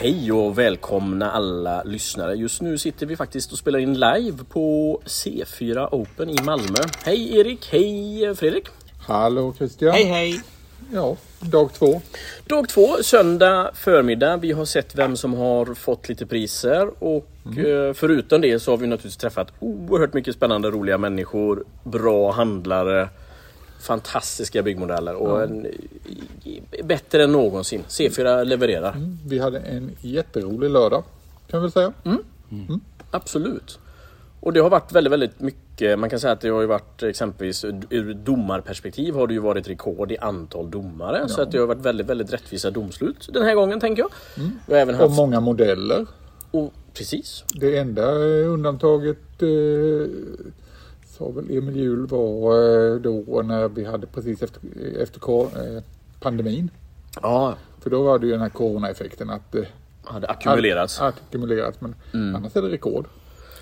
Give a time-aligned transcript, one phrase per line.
[0.00, 2.34] Hej och välkomna alla lyssnare.
[2.34, 6.78] Just nu sitter vi faktiskt och spelar in live på C4 Open i Malmö.
[7.04, 8.66] Hej Erik, hej Fredrik.
[9.06, 9.92] Hallå Christian.
[9.92, 10.40] Hej hej!
[10.92, 12.00] Ja, dag två.
[12.46, 14.36] Dag två, söndag förmiddag.
[14.36, 17.26] Vi har sett vem som har fått lite priser och
[17.58, 23.08] eh, förutom det så har vi naturligtvis träffat oerhört mycket spännande roliga människor, bra handlare,
[23.80, 25.66] fantastiska byggmodeller och en,
[26.44, 27.84] i- bättre än någonsin.
[27.88, 28.94] C4 levererar.
[29.26, 31.04] Vi hade en jätterolig lördag
[31.50, 31.92] kan vi säga.
[33.10, 33.78] Absolut.
[34.40, 35.60] Och det har varit väldigt, väldigt mycket.
[35.82, 39.68] Man kan säga att det har ju varit exempelvis ur domarperspektiv har det ju varit
[39.68, 41.28] rekord i antal domare.
[41.28, 44.10] Så att det har varit väldigt, väldigt rättvisa domslut den här gången tänker jag.
[44.66, 45.16] Vi har även Och haft...
[45.16, 46.06] många modeller.
[46.50, 47.44] Och, precis.
[47.54, 49.48] Det enda eh, undantaget eh,
[51.18, 54.60] sa väl Emil Hjul var eh, då när vi hade precis efter,
[55.02, 55.82] efter eh,
[56.20, 56.70] pandemin.
[57.22, 59.66] Ja, För då var det ju den här coronaeffekten att det
[60.04, 61.00] hade ackumulerats.
[61.00, 61.94] Att, ackumulerats men
[62.36, 63.06] annars är det rekord.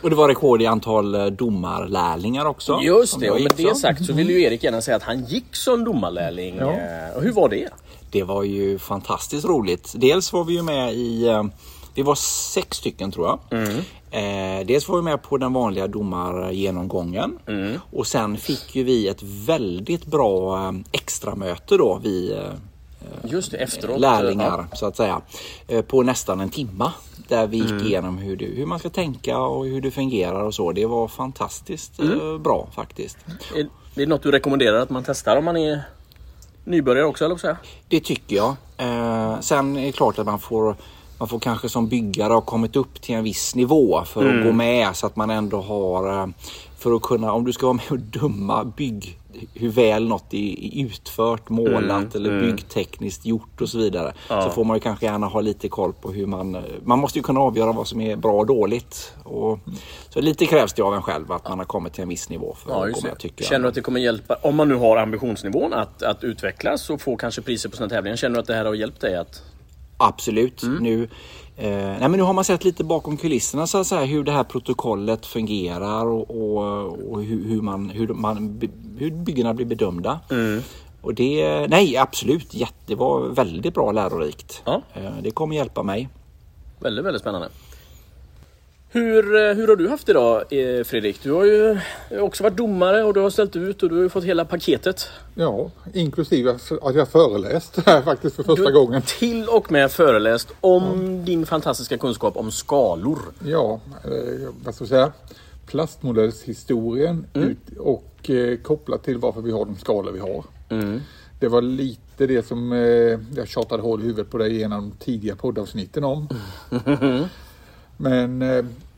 [0.07, 2.81] Och det var rekord i antal eh, domarlärlingar också.
[2.83, 5.57] Just det, och med det sagt så vill ju Erik gärna säga att han gick
[5.57, 6.57] som domarlärling.
[6.57, 6.71] Ja.
[6.73, 7.69] Eh, Och hur var det?
[8.11, 9.93] Det var ju fantastiskt roligt.
[9.97, 11.45] Dels var vi ju med i, eh,
[11.95, 13.39] vi var sex stycken tror jag.
[14.11, 17.39] Eh, dels var vi med på den vanliga domargenomgången.
[17.93, 22.39] Och sen fick ju vi ett väldigt bra eh, extramöte då, vi eh,
[23.25, 24.01] Just det, efteråt.
[24.01, 25.21] lärlingar så att säga.
[25.69, 26.93] eh, På nästan en timma.
[27.29, 30.55] Där vi gick igenom hur, det, hur man ska tänka och hur det fungerar och
[30.55, 30.73] så.
[30.73, 33.17] Det var fantastiskt eh, bra faktiskt.
[33.27, 33.61] Ja.
[33.61, 35.81] Är det något du rekommenderar att man testar om man är
[36.65, 37.57] nybörjare också, eller säga?
[37.89, 38.55] Det tycker jag.
[38.77, 40.77] Eh, sen är det klart att man får,
[41.19, 44.53] man får kanske som byggare ha kommit upp till en viss nivå för att gå
[44.53, 46.33] med så att man ändå har
[46.79, 49.19] för att kunna, om du ska vara med och döma bygg,
[49.55, 54.13] hur väl något är utfört, målat eller byggtekniskt gjort och så vidare.
[54.29, 57.23] Så får man ju kanske gärna ha lite koll på hur man, man måste ju
[57.23, 59.15] kunna avgöra vad som är bra och dåligt.
[59.25, 59.59] Och,
[60.09, 62.57] så lite krävs det av en själv att man har kommit till en viss nivå
[62.65, 63.15] för Ja, att det.
[63.19, 63.49] tycker jag.
[63.49, 67.01] Känner du att det kommer hjälpa, om man nu har ambitionsnivån att, att utvecklas och
[67.01, 68.17] få kanske priser på sina tävlingar.
[68.17, 69.43] Känner du att det här har hjälpt dig att...
[69.99, 70.63] Absolut.
[70.63, 70.83] Mm.
[70.83, 71.09] Nu,
[71.57, 74.33] eh, nej men nu har man sett lite bakom kulisserna så att säga, hur det
[74.33, 78.61] här protokollet fungerar och, och, och hur, hur, man, hur, man,
[78.99, 80.21] hur byggena blir bedömda.
[80.31, 80.63] Mm.
[81.01, 84.63] Och det, nej absolut, jätte, det var väldigt bra lärorikt.
[84.65, 84.83] Ja.
[84.95, 86.09] Eh, det kommer hjälpa mig.
[86.81, 87.49] Väldigt, väldigt spännande.
[88.97, 91.23] Hur, eh, hur har du haft idag eh, Fredrik?
[91.23, 91.79] Du har ju
[92.21, 95.09] också varit domare och du har ställt ut och du har ju fått hela paketet.
[95.35, 99.03] Ja, inklusive att jag föreläst här faktiskt för första Du gången.
[99.19, 103.19] till och med föreläst om din fantastiska kunskap om skalor.
[103.45, 105.13] Ja, eh, vad ska jag säga?
[105.67, 108.31] Plastmodellshistorien ut och
[108.63, 110.45] kopplat till varför vi har de skalor vi har.
[111.41, 112.73] Det var lite det som
[113.37, 116.29] jag tjatade hål i huvudet på dig de tidiga poddavsnitten om.
[117.97, 118.43] Men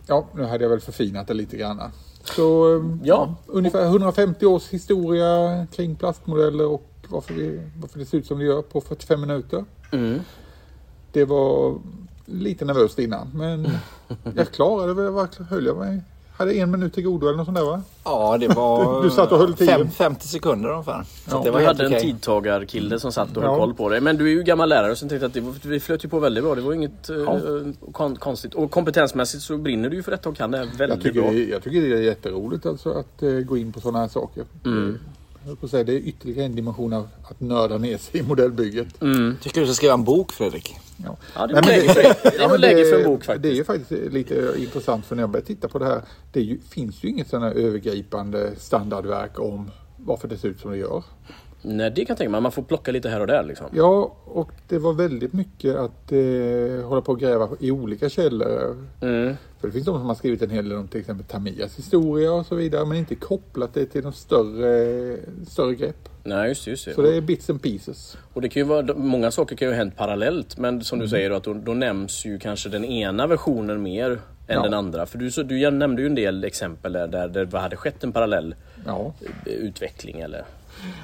[0.08, 1.80] ja, nu hade jag väl förfinat det lite grann.
[2.24, 3.34] Så eh, Ja.
[3.46, 8.44] ungefär 150 års historia kring plastmodeller och varför, vi, varför det ser ut som det
[8.44, 9.64] gör på 45 minuter.
[11.12, 11.78] Det var
[12.24, 13.68] lite nervöst innan men
[14.36, 15.44] jag klarade det.
[15.44, 16.02] Höll jag mig?
[16.38, 17.82] Hade en minut till godo eller något sånt där va?
[18.04, 21.04] Ja, det var Du satt och höll fem, 50 sekunder ungefär.
[21.28, 21.40] Så Ja.
[21.44, 22.00] det var Du hade en okej.
[22.02, 23.58] tidtagarkille som satt och höll Ja.
[23.58, 24.00] koll på dig.
[24.00, 26.18] Men du är ju gammal lärare så jag tänkte att det, vi flöt ju på
[26.20, 26.54] väldigt bra.
[26.54, 27.16] Det var inget eh,
[27.92, 28.54] kon, konstigt.
[28.54, 31.20] Och kompetensmässigt så brinner du ju för detta och kan det här Jag väldigt tycker,
[31.22, 31.30] bra.
[31.30, 34.44] det, jag tycker det är jätteroligt alltså att eh, gå in på sådana här saker.
[34.64, 34.98] Mm.
[35.46, 39.02] Jag på säga, det är ytterligare en dimension av att nörda ner sig i modellbygget.
[39.02, 39.36] Mm.
[39.42, 40.76] Tycker du ska skriva en bok Fredrik?
[41.04, 41.16] Ja.
[41.34, 43.24] Ja, det Nej, var men läge för, det ja, var men läge för en bok
[43.24, 43.42] faktiskt.
[43.42, 46.02] Det är ju faktiskt lite intressant för när jag börjar titta på det här.
[46.32, 50.60] Det är ju, finns ju inget sådant här övergripande standardverk om varför det ser ut
[50.60, 51.04] som det gör.
[51.76, 52.40] Nej, det kan jag tänka mig.
[52.40, 53.66] Man får plocka lite här och där liksom.
[53.72, 58.76] Ja, och det var väldigt mycket att eh, hålla på och gräva i olika källor.
[59.00, 59.34] Mm.
[59.60, 62.32] För det finns de som har skrivit en hel del om till exempel Tamias historia
[62.32, 65.16] och så vidare men inte kopplat det till något större,
[65.48, 66.08] större grepp.
[66.24, 66.66] Nej, just.
[66.66, 66.94] Just det.
[66.94, 68.16] Så det är bits and pieces.
[68.32, 70.58] Och det kan ju vara, många saker kan ju ha hänt parallellt.
[70.58, 71.04] Men som Mm.
[71.04, 74.62] du säger, då, att då, då nämns ju kanske den ena versionen mer än Ja.
[74.62, 75.06] den andra.
[75.06, 78.12] För du, så, du nämnde ju en del exempel där, där det hade skett en
[78.12, 78.54] parallell
[78.86, 79.12] Ja,
[79.44, 80.44] utveckling eller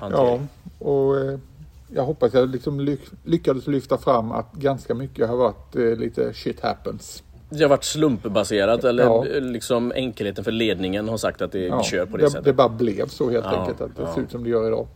[0.00, 0.48] hantering.
[0.80, 1.38] ja och eh,
[1.94, 6.32] jag hoppas jag liksom lyck- lyckades lyfta fram att ganska mycket har varit eh, lite
[6.34, 7.22] shit happens.
[7.50, 9.26] Det har varit slumpbaserat eller Ja.
[9.26, 12.44] eh, liksom enkelheten för ledningen har sagt att det, Ja, kör på det, det, sättet.
[12.44, 14.14] det bara blev så helt Ja, enkelt att det ja.
[14.14, 14.86] ser ut som det gör idag.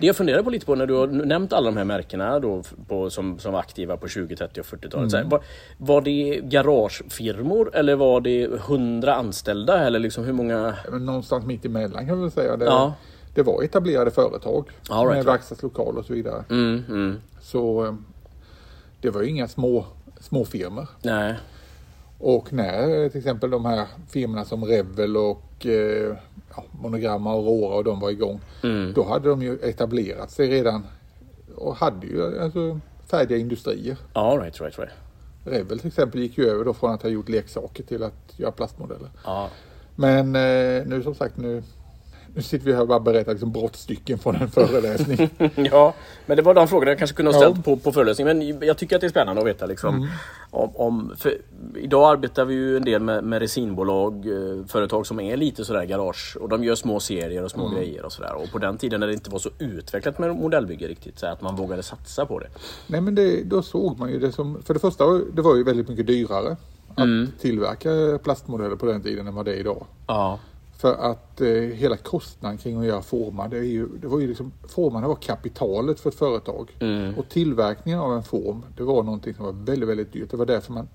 [0.00, 2.62] Det jag funderar på lite på när du har nämnt alla de här märkena då
[2.88, 5.14] på, som, som var aktiva på 20, 30 och 40-talet.
[5.14, 5.28] Mm.
[5.28, 5.40] Var,
[5.78, 10.74] var det garagefirmor eller var det 100 anställda eller liksom hur många?
[10.92, 12.56] Någonstans mitt emellan kan vi säga.
[12.56, 12.94] Det, Ja.
[13.34, 16.44] Det var etablerade företag All right, med verkstadslokal och så vidare.
[16.50, 17.20] Mm, mm.
[17.40, 17.94] Så eh,
[19.00, 19.86] det var ju inga små,
[20.20, 20.86] små firmor.
[21.02, 21.34] Nej.
[22.18, 26.16] Och när eh, till exempel de här firmorna som Revel och eh,
[26.56, 28.40] ja, Monogram och Aurora och de var igång.
[28.62, 28.92] Mm.
[28.92, 30.86] Då hade de ju etablerat sig redan
[31.56, 33.96] och hade ju alltså färdiga industrier.
[34.14, 34.92] Ja, right, right, right.
[35.44, 38.52] Revel till exempel gick ju över då från att ha gjort leksaker till att göra
[38.52, 39.10] plastmodeller.
[39.24, 39.50] Ja.
[39.96, 41.62] Men eh, nu som sagt nu,
[42.34, 45.30] nu sitter vi här och bara berättar liksom brottstycken från en föreläsning.
[45.70, 45.94] ja,
[46.26, 47.50] men det var de frågorna jag kanske kunde ha Ja.
[47.50, 48.38] ställt på, på föreläsningen.
[48.38, 50.08] Men jag tycker att det är spännande att veta liksom.
[50.50, 51.38] Om, om, för
[51.76, 55.84] idag arbetar vi ju en del med, med resinbolag, eh, företag som är lite sådär
[55.84, 56.36] garage.
[56.40, 58.34] Och de gör små serier och små grejer och sådär.
[58.34, 61.42] Och på den tiden när det inte var så utvecklat med modellbygge riktigt, så att
[61.42, 62.48] man vågade satsa på det.
[62.86, 65.04] Nej men det, då såg man ju det som, för det första
[65.34, 66.56] det var ju väldigt mycket dyrare
[66.96, 69.86] att tillverka plastmodeller på den tiden än vad det är idag.
[70.06, 70.38] Ja.
[70.84, 74.28] För att eh, hela kostnaden kring att göra formar, det, är ju, det var ju
[74.28, 76.76] liksom, formarna var kapitalet för ett företag.
[77.18, 80.30] Och tillverkningen av en form, det var någonting som var väldigt, väldigt dyrt.
[80.30, 80.88] Det var därför man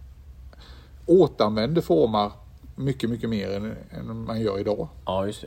[1.05, 2.31] återanvände formar
[2.75, 4.87] mycket, mycket mer än, än man gör idag.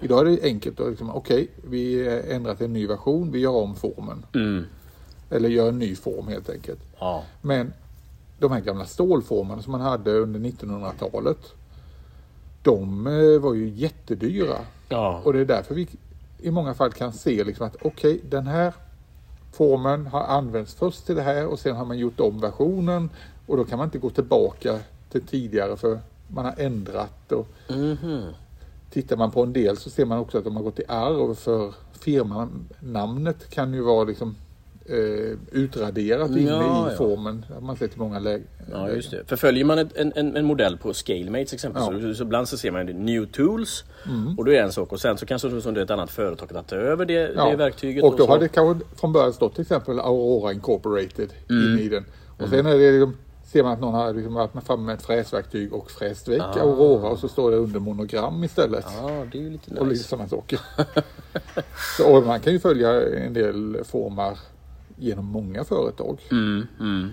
[0.00, 0.04] ja.
[0.04, 3.56] Idag är det enkelt att liksom, okej, vi ändrar till en ny version, vi gör
[3.56, 4.26] om formen.
[4.34, 4.64] Mm.
[5.30, 6.80] Eller gör en ny form helt enkelt.
[6.98, 7.24] Ja.
[7.42, 7.72] Men
[8.38, 11.54] de här gamla stålformarna som man hade under 1900-talet.
[12.62, 14.58] De eh, var ju jättedyra.
[14.88, 15.20] Ja.
[15.24, 15.88] Och det är därför vi
[16.38, 18.72] i många fall kan se liksom att okej, den här
[19.52, 23.10] formen har använts först till det här och sen har man gjort om versionen.
[23.46, 24.78] Och då kan man inte gå tillbaka
[25.10, 25.98] till tidigare för
[26.28, 27.32] man har ändrat.
[27.32, 28.22] Och Mhm.
[28.90, 31.34] Tittar man på en del så ser man också att de har gått i arv
[31.34, 34.36] för firmanamnet kan ju vara liksom
[34.86, 36.96] eh, utraderat inne Ja, i ja.
[36.98, 37.44] formen.
[37.48, 38.46] Det har man sett i många lägen.
[38.70, 39.22] Ja, just det.
[39.26, 42.08] För följer man ett, en, en, en modell på Scalemates exempelvis, Ja.
[42.08, 43.84] så, så ibland så ser man New Tools.
[44.38, 46.10] Och då är det en sak och sen så kanske som det är ett annat
[46.10, 48.04] företag att ta över det, det verktyget.
[48.04, 48.30] Och då så.
[48.30, 51.62] har det kanske från början stått till exempel Aurora Incorporated Mm.
[51.72, 52.04] inne i den.
[52.38, 54.94] Och sen är det liksom, ser man att någon har liksom varit med framme med
[54.94, 56.60] ett fräsverktyg och fräst väck Ah.
[56.60, 58.84] Aurora och så står det under monogram istället.
[59.02, 60.04] Ja, det är ju lite Och lite nice.
[60.08, 60.60] sådana saker.
[61.96, 64.38] så, och man kan ju följa en del formar
[65.02, 66.20] genom många företag.
[66.30, 67.08] Mm, mm.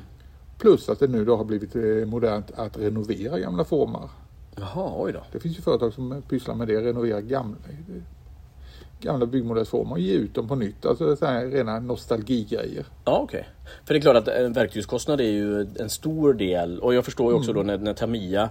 [0.58, 4.10] Plus att det nu då har blivit eh, modernt att renovera gamla formar.
[4.56, 5.24] Jaha, oj då.
[5.32, 7.58] Det finns ju företag som pysslar med det, renovera gamla,
[9.02, 10.86] gamla byggmodellsformer och ge ut dem på nytt.
[10.86, 12.86] Alltså så här rena nostalgigrejer.
[13.06, 13.48] Ja, okej.
[13.86, 17.32] För det är klart att en verktygskostnad är ju en stor del och jag förstår
[17.32, 18.50] ju också då när, när Tamiya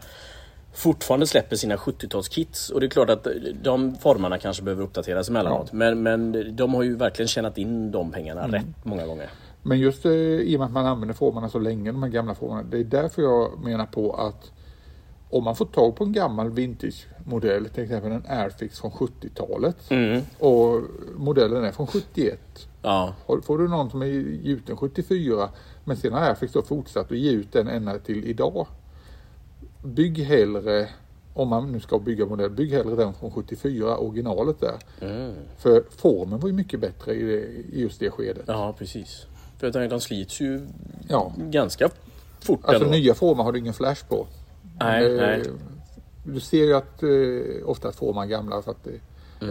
[0.73, 3.26] fortfarande släpper sina 70-talskits och det är klart att
[3.62, 5.73] de formarna kanske behöver uppdateras emellanåt.
[5.73, 9.31] Men, men de har ju verkligen tjänat in de pengarna rätt många gånger.
[9.62, 12.35] Men just eh, i och med att man använder formarna så länge, de här gamla
[12.35, 12.62] formarna.
[12.62, 14.53] Det är därför jag menar på att
[15.31, 20.23] om man får tag på en gammal vintage-modell, till exempel en Airfix från 70-talet Mm.
[20.38, 20.82] och
[21.17, 22.41] modellen är från 71.
[22.82, 25.49] Ja, Får du någon som är gjuten 74
[25.85, 28.67] men sen har Airfix då fortsatt att ge ut den ända till idag.
[29.82, 30.88] Bygg hellre,
[31.34, 34.76] om man nu ska bygga modell, bygg hellre den från 74, originalet där.
[35.00, 35.32] mm.
[35.58, 37.40] För formen var ju mycket bättre i, det,
[37.76, 38.44] i just det skedet.
[38.46, 39.26] ja precis.
[39.58, 40.66] För jag tänker, de slits ju
[41.08, 41.32] Ja.
[41.36, 41.88] ganska
[42.40, 42.96] fort Alltså ändå.
[42.96, 44.26] nya former har du ingen flash på.
[44.80, 45.42] Nej, Eh, nej.
[46.25, 49.00] Du ser ju att eh, ofta formar gamla för att det är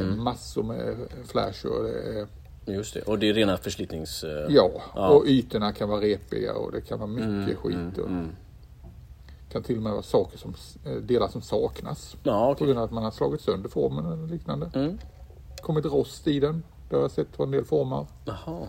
[0.02, 0.24] Mm.
[0.24, 2.28] massor med flash och det är,
[2.74, 3.02] Just det.
[3.02, 4.24] Och det är rena förslitnings...
[4.24, 5.10] eh, ja, Ja.
[5.10, 7.98] och ytorna kan vara repiga och det kan vara mycket Mm, skit.
[7.98, 8.28] Och, mm.
[9.52, 10.54] Kan till och med vara saker som,
[10.86, 12.16] eh, delar som saknas.
[12.24, 12.68] Ja, På okej.
[12.68, 14.72] grund av att man har slagit sönder formen eller liknande.
[14.74, 14.98] Mm.
[15.62, 16.64] Kommit rost i den.
[16.90, 18.06] Det har jag sett på en del former.
[18.26, 18.68] Jaha.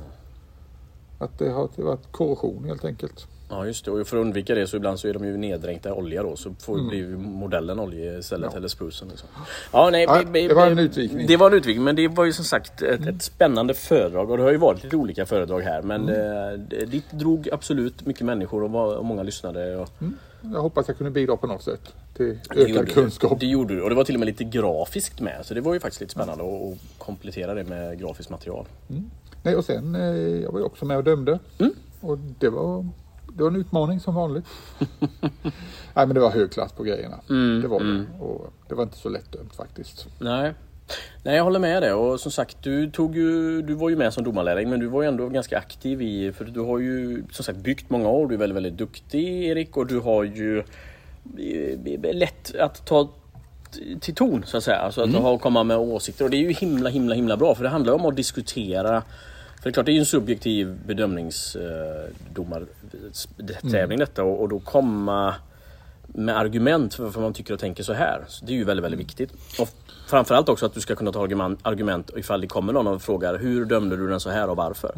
[1.18, 3.26] Att det har varit korrosion helt enkelt.
[3.50, 5.88] Ja just det, och för att undvika det så ibland så är de ju neddränkta
[5.88, 8.52] i olja då så får blir ju modellen olja istället Mm.
[8.52, 8.58] Ja.
[8.58, 9.08] eller sprucen.
[9.08, 9.28] Liksom.
[9.72, 11.26] Ja, nej, Ja, det var en utvikning.
[11.26, 13.14] Det var en utvikning men det var ju som sagt ett, Mm.
[13.16, 16.52] ett spännande föredrag och det har ju varit lite olika föredrag här men Mm.
[16.52, 19.76] eh, det- ditt drog absolut mycket människor och, var, och många lyssnade.
[19.76, 19.88] Och,
[20.54, 22.92] Jag hoppas jag kunde bidra på något sätt till det ökad du.
[22.92, 23.40] kunskap.
[23.40, 25.74] Det gjorde du och det var till och med lite grafiskt med så det var
[25.74, 28.66] ju faktiskt lite spännande att att komplettera det med grafiskt material.
[29.42, 31.38] Nej, och sen, eh, jag var ju också med och dömde.
[31.58, 31.72] Mm.
[32.00, 32.86] Och det var,
[33.32, 34.44] det var en utmaning som vanligt.
[35.94, 37.20] Nej, men det var hög klass på grejerna.
[37.30, 37.96] Mm, det var mm.
[37.96, 38.24] det.
[38.24, 40.06] Och det var inte så lättdömt faktiskt.
[40.18, 40.54] Nej.
[41.22, 44.14] Nej, jag håller med dig och som sagt du, tog ju, du var ju med
[44.14, 47.44] som domarlärling men du var ju ändå ganska aktiv i, för du har ju som
[47.44, 52.14] sagt byggt många år, du är väldigt, väldigt duktig Erik och du har ju eh,
[52.14, 53.08] lätt att ta
[54.00, 56.52] till ton så att säga, alltså att ha, komma med åsikter och det är ju
[56.52, 59.02] himla himla himla bra för det handlar om att diskutera
[59.62, 63.98] det är klart, det är ju en subjektiv bedömningsdomartävling Mm.
[63.98, 65.34] detta och, och då komma
[66.06, 68.24] med argument för varför man tycker och tänker så här.
[68.28, 69.32] Så det är ju väldigt, väldigt viktigt.
[69.60, 69.68] Och
[70.06, 73.38] framförallt också att du ska kunna ta argument, argument ifall det kommer någon och frågar
[73.38, 74.94] hur dömde du den så här och varför?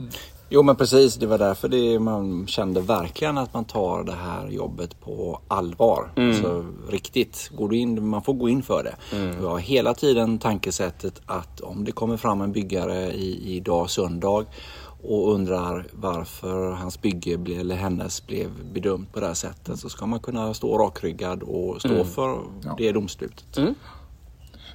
[0.50, 0.56] Mm.
[0.56, 4.48] Jo men precis, det var därför det, man kände verkligen att man tar det här
[4.48, 6.12] jobbet på allvar.
[6.16, 8.94] Alltså riktigt, går du in, man får gå in för det.
[9.42, 14.44] Jag har hela tiden tankesättet att om det kommer fram en byggare i, idag söndag
[15.02, 19.88] och undrar varför hans bygge ble, eller hennes blev bedömt på det här sättet så
[19.88, 22.74] ska man kunna stå rakryggad och stå för Ja.
[22.78, 23.58] det domslutet.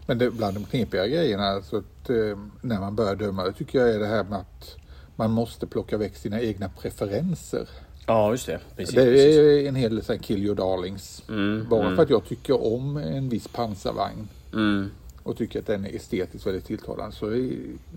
[0.08, 3.90] Men det, bland de knepiga grejerna så att, eh, när man börjar döma tycker jag
[3.90, 4.76] är det här med att
[5.16, 7.68] man måste plocka väck sina egna preferenser.
[8.08, 8.60] Ja, just det.
[8.76, 9.38] Precis, Det precis.
[9.38, 11.24] är en hel del kill your darlings.
[11.30, 14.92] Mm, Bara för att jag tycker om en viss pansarvagn Mm.
[15.24, 17.52] och tycker att den är estetiskt väldigt tilltalande så är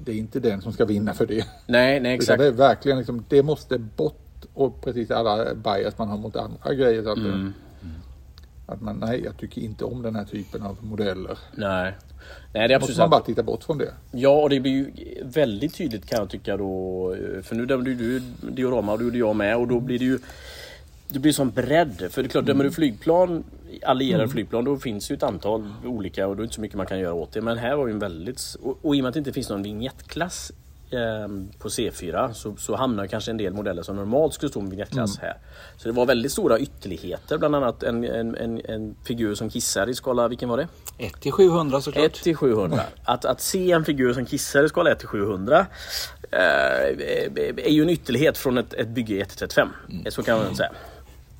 [0.05, 1.35] det inte den som ska vinna för det.
[1.35, 2.39] Nej, nej Utan exakt.
[2.41, 6.75] det är verkligen liksom, det måste bort och precis alla bias man har mot andra
[6.75, 7.03] grejer.
[7.03, 7.53] Så att, Mm.
[8.69, 11.39] Att man, nej jag tycker inte om den här typen av modeller.
[11.55, 11.95] Nej.
[12.53, 13.93] Nej, det är Då måste absolut man bara titta bort från det.
[14.11, 17.15] Ja, och det blir ju väldigt tydligt kan jag tycka då.
[17.43, 18.21] För nu dömde ju du
[18.51, 20.19] diorama och det gjorde jag med och då blir det ju
[21.09, 22.09] det blir sån bredd.
[22.11, 23.45] För det är klart, dömer du flygplan,
[23.87, 26.77] allierade flygplan, då finns ju ett antal olika och då är det inte så mycket
[26.77, 27.41] man kan göra åt det.
[27.41, 28.57] Men här var ju en väldigt...
[28.63, 30.68] Och, och i och med att det inte finns någon vignettklass eh,
[31.59, 35.19] på C4 så, så hamnar kanske en del modeller som normalt skulle stå med vignettklass
[35.19, 35.37] här.
[35.77, 39.89] Så det var väldigt stora ytterligheter, bland annat en, en, en, en figur som kissar
[39.89, 40.69] i skala, vilken var det?
[40.99, 42.05] 1 till 700 såklart.
[42.05, 42.81] 1 till 700.
[43.05, 45.67] Att, att se en figur som kissar i skala 1 till 700
[46.31, 46.39] eh,
[47.57, 49.69] är ju en ytterlighet från ett, ett bygge 1 till 35.
[50.09, 50.71] Så kan man säga.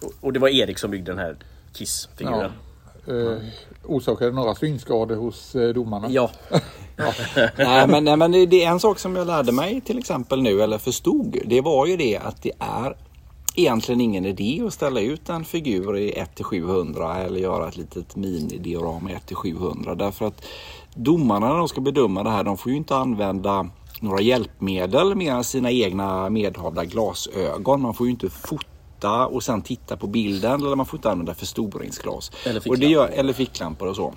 [0.01, 1.37] Och, och det var Erik som byggde den här
[1.73, 2.53] Kiss-figuren.
[3.07, 3.39] Eh,
[3.89, 6.11] orsakade några synskador hos eh, domarna.
[6.11, 6.31] Ja.
[7.57, 10.63] nej, men, nej, men det, är en sak som jag lärde mig till exempel nu,
[10.63, 11.39] eller förstod.
[11.47, 12.97] Det var ju det att det är
[13.57, 17.77] egentligen ingen idé att ställa ut en figur i 1 till 700 eller göra ett
[17.77, 19.95] litet minidiorama i 1 till 700.
[19.95, 20.45] Därför att
[20.95, 25.33] domarna när de ska bedöma det här, de får ju inte använda några hjälpmedel mer
[25.33, 27.83] än sina egna medhavda glasögon.
[27.83, 31.35] Man får ju inte fota och sen titta på bilden eller man får inte använda
[31.35, 32.31] förstoringsglas.
[32.45, 34.15] Eller och det gör, eller ficklampor och så.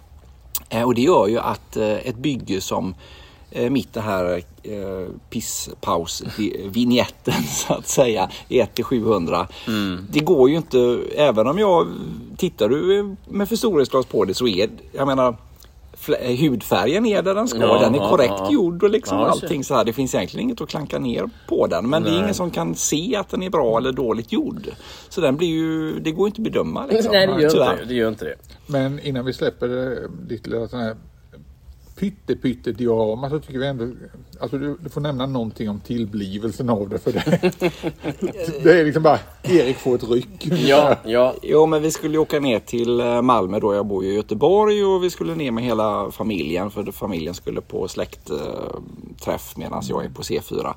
[0.69, 2.95] Eh, Och det gör ju att eh, ett bygge som
[3.51, 9.47] eh, mitt det här eh, pisspaus-vinjetten så att säga, 1 till 700.
[10.09, 11.87] Det går ju inte, även om jag,
[12.37, 15.37] tittar du med förstoringsglas på det så är, jag menar,
[16.39, 18.51] hudfärgen är där den ska, Ja, den är ja, korrekt ja.
[18.51, 19.85] gjord och liksom Ja, allting så här.
[19.85, 21.89] Det finns egentligen inget att klanka ner på den.
[21.89, 22.21] Men det är Nej.
[22.21, 24.67] ingen som kan se att den är bra eller dåligt gjord.
[25.09, 27.11] Så den blir ju, det går inte att bedöma liksom.
[27.13, 27.85] Nej, det gör, inte det.
[27.87, 28.35] det gör inte det.
[28.67, 30.67] Men innan vi släpper det, ditt lilla
[32.01, 33.87] pytte pytte diorama så tycker vi ändå,
[34.39, 37.41] alltså du, du får nämna någonting om tillblivelsen av det för det.
[38.63, 40.47] det är liksom bara, Erik får ett ryck.
[40.67, 41.33] Ja, ja.
[41.41, 43.73] Jo, men vi skulle ju åka ner till eh, Malmö då.
[43.73, 47.61] Jag bor ju i Göteborg och vi skulle ner med hela familjen för familjen skulle
[47.61, 50.73] på släktträff medan jag är på C4.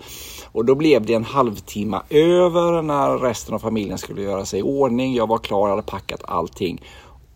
[0.53, 4.63] Och då blev det en halvtimme över när resten av familjen skulle göra sig i
[4.63, 5.15] ordning.
[5.15, 6.83] Jag var klar, jag hade packat allting.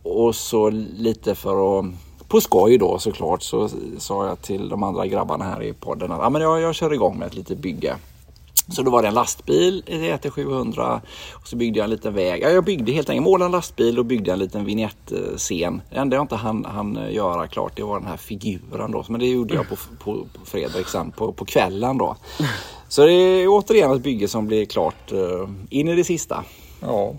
[0.03, 1.87] Och så lite för att
[2.29, 3.69] på skoj då såklart så
[3.99, 6.93] sa jag till de andra grabbarna här i podden att ah, men jag, jag kör
[6.93, 7.97] igång med ett litet bygge.
[8.71, 11.01] Så då var det en lastbil i ET 700
[11.33, 12.43] och så byggde jag en liten väg.
[12.43, 15.83] Ja, jag byggde helt enkelt, målade en lastbil och byggde en liten vignettscen.
[15.91, 19.05] Det enda jag inte hann, hann göra klart det var den här figuren då.
[19.09, 22.17] Men det gjorde jag på, på, på fredag sen, på, på kvällen då.
[22.89, 26.45] Så det är återigen ett bygge som blir klart uh, in i det sista.
[26.81, 27.15] Ja.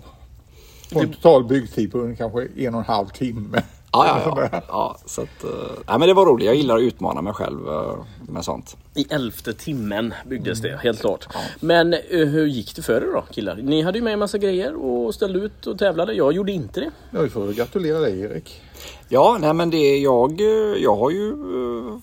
[0.92, 3.62] På en total byggtid på kanske en och en halv timme.
[3.92, 4.62] Ja, ja, ja.
[4.68, 5.50] ja så att, uh,
[5.88, 6.46] nej, men det var roligt.
[6.46, 7.94] Jag gillar att utmana mig själv uh,
[8.28, 8.76] med sånt.
[8.94, 11.28] I elfte timmen byggdes det, helt klart.
[11.60, 13.56] Men eh, hur gick det för er då killar?
[13.56, 16.12] Ni hade ju med en massa grejer och ställde ut och tävlade.
[16.12, 16.90] Jag gjorde inte det.
[17.10, 18.62] Ja, vi får gratulera dig Erik.
[19.08, 21.98] Ja, nej men det jag, eh, jag har ju eh,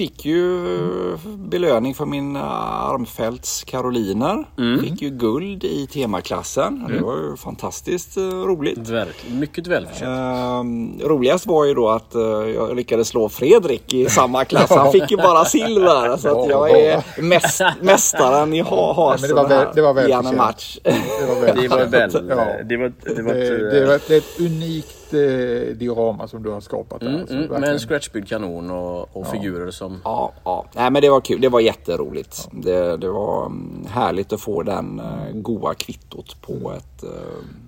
[0.00, 0.74] fick ju
[1.12, 2.42] eh, belöning för min eh,
[2.90, 4.44] armfälts karoliner.
[4.82, 6.84] Fick ju guld i temaklassen.
[6.88, 8.78] Det var ju fantastiskt eh, roligt.
[8.88, 10.10] Verkligen, mycket välförtjänt.
[10.18, 12.20] Ehm, roligast var ju då att eh,
[12.54, 14.70] jag lyckades slå Fredrik i samma klass.
[14.70, 16.16] Han fick ju bara silver.
[16.16, 19.90] Så att jag är mäst, mästaren i ha, ha men det var väl- det var
[19.90, 20.36] i en välförtjänt.
[20.36, 20.78] match.
[20.82, 21.56] Det var väl.
[21.62, 22.10] Det var väl...
[22.28, 22.46] Ja.
[22.64, 26.42] Det var, det var Det, ett, det, var, det är ett unikt eh, diorama som
[26.42, 27.08] du har skapat där.
[27.08, 30.00] Mm, alltså, mm, med en scratchbyggd kanon och, och figurer som...
[30.04, 30.66] Ja, ja.
[30.74, 31.40] Nej, men det var kul.
[31.40, 32.48] Det var jätteroligt.
[32.52, 37.04] Det, det var mm, härligt att få den uh, goa kvittot på ett...
[37.04, 37.10] Uh,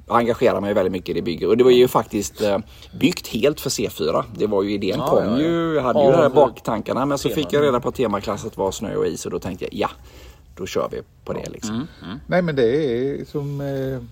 [0.09, 2.59] jag engagerar mig väldigt mycket i det bygget och det var ju faktiskt uh,
[3.01, 4.25] byggt helt för C4.
[4.35, 5.41] Det var ju idén Ja, kom ja, ja.
[5.41, 5.75] ju.
[5.75, 8.71] Jag hade ju det här baktankarna men så fick jag reda på att temaklassen var
[8.71, 9.91] snö och is och då tänkte jag ja,
[10.57, 11.87] då kör vi på det liksom.
[12.27, 14.03] Nej men det är som eh,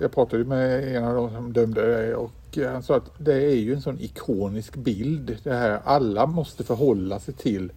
[0.00, 3.10] jag, pratade ju med en av de som dömde det och eh, han sa att
[3.18, 5.36] det är ju en sån ikonisk bild.
[5.42, 7.72] Det här alla måste förhålla sig till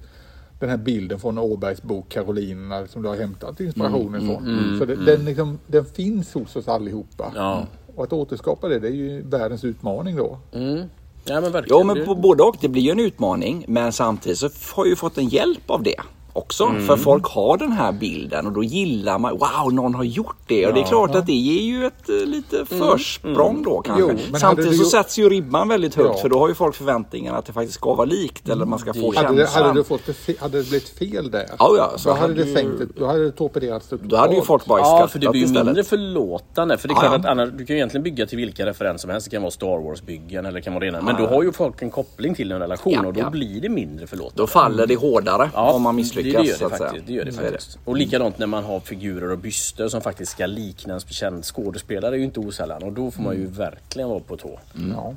[0.59, 4.75] den här bilden från Åbergs bok Karolinerna som du har hämtat inspirationen ifrån.
[4.79, 7.31] Så det, den, liksom, den finns hos oss allihopa.
[7.36, 7.67] Ja.
[7.95, 10.38] Och att återskapa det, det är ju världens utmaning då.
[10.51, 10.83] Mm.
[11.25, 11.77] Ja men verkligen.
[11.77, 12.57] Ja men på både och.
[12.62, 15.83] Det blir ju en utmaning men samtidigt så har jag ju fått en hjälp av
[15.83, 15.95] det
[16.38, 16.63] också.
[16.63, 16.86] Mm.
[16.86, 20.67] För folk har den här bilden och då gillar man, wow någon har gjort det.
[20.67, 24.15] Och det är klart att det ger ju ett eh, lite försprång då kanske.
[24.32, 26.22] Jo, samtidigt du så gjort- sätts ju ribban väldigt högt Ja.
[26.22, 28.94] för då har ju folk förväntningar att det faktiskt ska vara likt eller man ska
[28.94, 29.63] få Hade det, känslan.
[29.65, 32.22] hade, du fått det fe- hade det blivit fel där, Ja, ja, så då hade
[32.22, 35.08] hade det ju- sänkt, det- då hade det torpederats Då hade ju folk bara Ja,
[35.12, 36.77] för det blir ju mindre förlåtande.
[36.77, 37.20] För det är Ja, klart ja.
[37.20, 39.27] att annars, du kan ju egentligen bygga till vilka referenser som helst.
[39.29, 41.01] Det kan vara Star Wars-byggen eller det kan vara det ena.
[41.01, 43.29] Men då har ju folk en koppling till en relation Ja, och då ja.
[43.29, 44.41] blir det mindre förlåtande.
[44.41, 46.26] Då faller det hårdare om man misslyckas.
[46.31, 47.07] Det, det gör så det faktiskt.
[47.07, 47.77] Det gör det är faktiskt.
[47.86, 52.15] Och likadant när man har figurer och byster som faktiskt ska likna en känd skådespelare
[52.15, 52.84] är ju inte osällan.
[52.84, 53.53] Och då får man ju Mm.
[53.53, 54.60] verkligen vara på tå.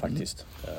[0.01, 0.45] Faktiskt.
[0.65, 0.71] Eh,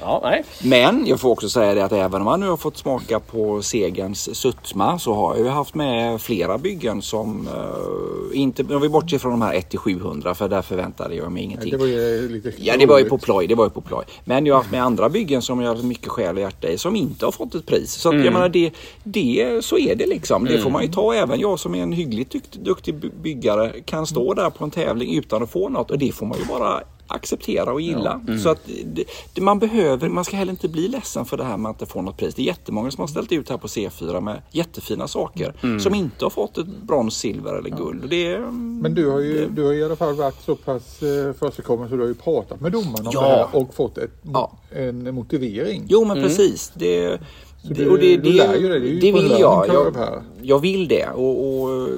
[0.00, 0.44] ja, nej.
[0.62, 3.62] Men jag får också säga det att även om man nu har fått smaka på
[3.62, 8.88] segerns sötma så har jag ju haft med flera byggen som uh, inte, om vi
[8.88, 11.70] bortser från de här 1-700 för där förväntade jag mig ingenting.
[11.70, 14.04] Det var ju lite Ja det var ju på ploj, det var ju på ploj.
[14.24, 16.78] Men jag har haft med andra byggen som jag har mycket själ och hjärta i
[16.78, 17.92] som inte har fått ett pris.
[17.92, 18.70] Så att, jag menar det,
[19.04, 20.44] det, så är det liksom.
[20.44, 21.14] Det får man ju ta.
[21.14, 24.70] Även jag som är en hyggligt dukt, duktig by- byggare kan stå där på en
[24.70, 28.20] tävling utan att få något och det får man ju bara acceptera och gilla.
[28.42, 31.56] Så att det, det, man behöver, man ska heller inte bli ledsen för det här
[31.56, 32.34] med att inte få något pris.
[32.34, 36.24] Det är jättemånga som har ställt ut här på C4 med jättefina saker som inte
[36.24, 38.02] har fått ett brons, silver eller guld.
[38.02, 38.38] Och Det,
[38.82, 41.98] Men du har ju du har i alla fall varit så pass eh, så du
[42.00, 43.20] har ju pratat med domarna om Ja.
[43.22, 44.52] det här och fått ett, Ja.
[44.70, 45.84] en motivering.
[45.88, 46.72] Jo men precis.
[46.74, 47.20] Det,
[47.62, 48.80] Så det, du- och det, du det, lär ju dig.
[48.80, 49.68] Det är ju det på en vill jag.
[49.68, 51.08] Jag, jag vill det.
[51.08, 51.88] Och, och,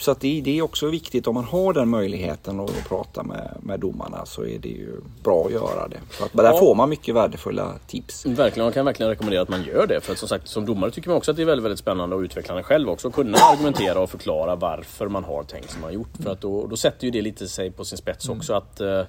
[0.00, 3.56] så att det, det är också viktigt om man har den möjligheten att prata med,
[3.62, 5.96] med domarna så är det ju bra att göra det.
[6.10, 6.58] För att, där Ja.
[6.58, 8.26] får man mycket värdefulla tips.
[8.26, 10.00] Verkligen, man kan verkligen rekommendera att man gör det.
[10.00, 12.16] För att som sagt, som domare tycker man också att det är väldigt, väldigt spännande
[12.16, 13.08] och utvecklande själv också.
[13.08, 16.12] Att kunna argumentera och förklara varför man har tänkt som man har gjort.
[16.22, 18.52] För att då, då sätter ju det lite sig på sin spets också.
[18.54, 19.00] att eh,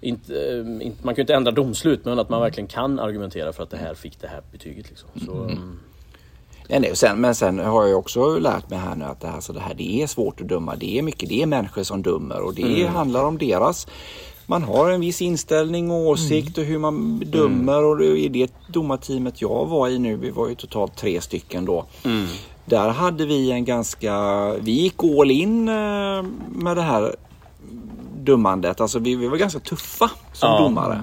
[0.00, 3.52] inte, eh, inte, Man kan ju inte ändra domslut, men att man verkligen kan argumentera
[3.52, 4.88] för att det här fick det här betyget.
[4.88, 5.08] Liksom.
[5.26, 5.78] Så, mm.
[6.68, 9.28] Nej, nej, och sen, men sen har jag också lärt mig här nu att det
[9.28, 10.76] här, så det här det är svårt att döma.
[10.76, 13.86] Det är mycket, det är människor som dömer och det handlar om deras
[14.50, 19.42] man har en viss inställning och åsikt och hur man dömer och i det domarteamet
[19.42, 21.84] jag var i nu, vi var ju totalt tre stycken då.
[22.64, 24.14] Där hade vi en ganska,
[24.60, 27.16] vi gick all in eh, med det här
[28.24, 28.80] dömandet.
[28.80, 30.58] Alltså vi, vi var ganska tuffa som Ja.
[30.60, 31.02] domare.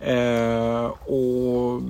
[0.00, 1.82] Eh, och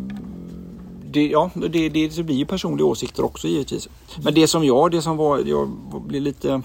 [1.11, 3.89] det, ja, det, det, det blir ju personliga åsikter också givetvis.
[4.25, 5.69] Men det som jag, det som var, jag
[6.07, 6.63] blev lite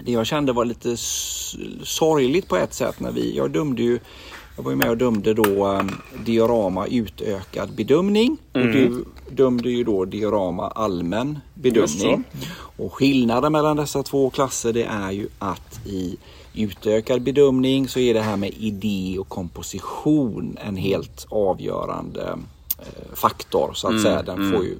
[0.00, 0.96] det jag kände var lite
[1.82, 3.98] sorgligt på ett sätt när vi, jag dömde ju
[4.56, 5.90] jag var ju med och dömde då um,
[6.24, 12.24] diorama utökad bedömning och du dömde ju då diorama allmän bedömning.
[12.76, 16.16] Och skillnaden mellan dessa två klasser det är ju att i
[16.54, 22.38] utökad bedömning så är det här med idé och komposition en helt avgörande
[22.78, 24.22] eh, faktor så att säga.
[24.22, 24.78] Den får ju,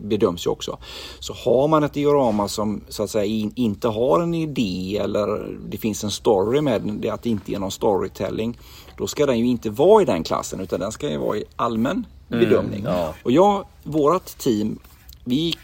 [0.00, 0.78] bedöms ju också.
[1.18, 5.56] Så har man ett diorama som så att säga in, inte har en idé eller
[5.68, 8.58] det finns en story med det att det inte är någon storytelling.
[8.96, 11.44] Då ska den ju inte vara i den klassen utan den ska ju vara i
[11.56, 12.84] allmän bedömning.
[12.84, 13.14] ja.
[13.22, 14.78] Och jag, vårat team,
[15.24, 15.54] vi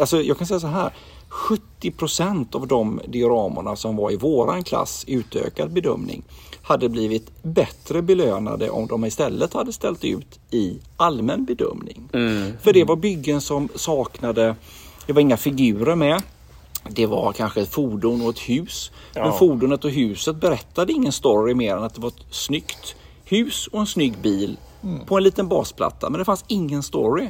[0.00, 0.92] alltså jag kan säga så här.
[1.32, 6.22] 70% av de dioramorna som var i våran klass utökad bedömning
[6.62, 12.08] hade blivit bättre belönade om de istället hade ställt ut i allmän bedömning.
[12.62, 14.56] För det var byggen som saknade,
[15.06, 16.22] det var inga figurer med.
[16.90, 18.90] Det var kanske ett fordon och ett hus.
[19.14, 19.32] Men Ja.
[19.32, 23.80] fordonet och huset berättade ingen story mer än att det var ett snyggt hus och
[23.80, 24.56] en snygg bil
[25.06, 26.10] på en liten basplatta.
[26.10, 27.28] Men det fanns ingen story.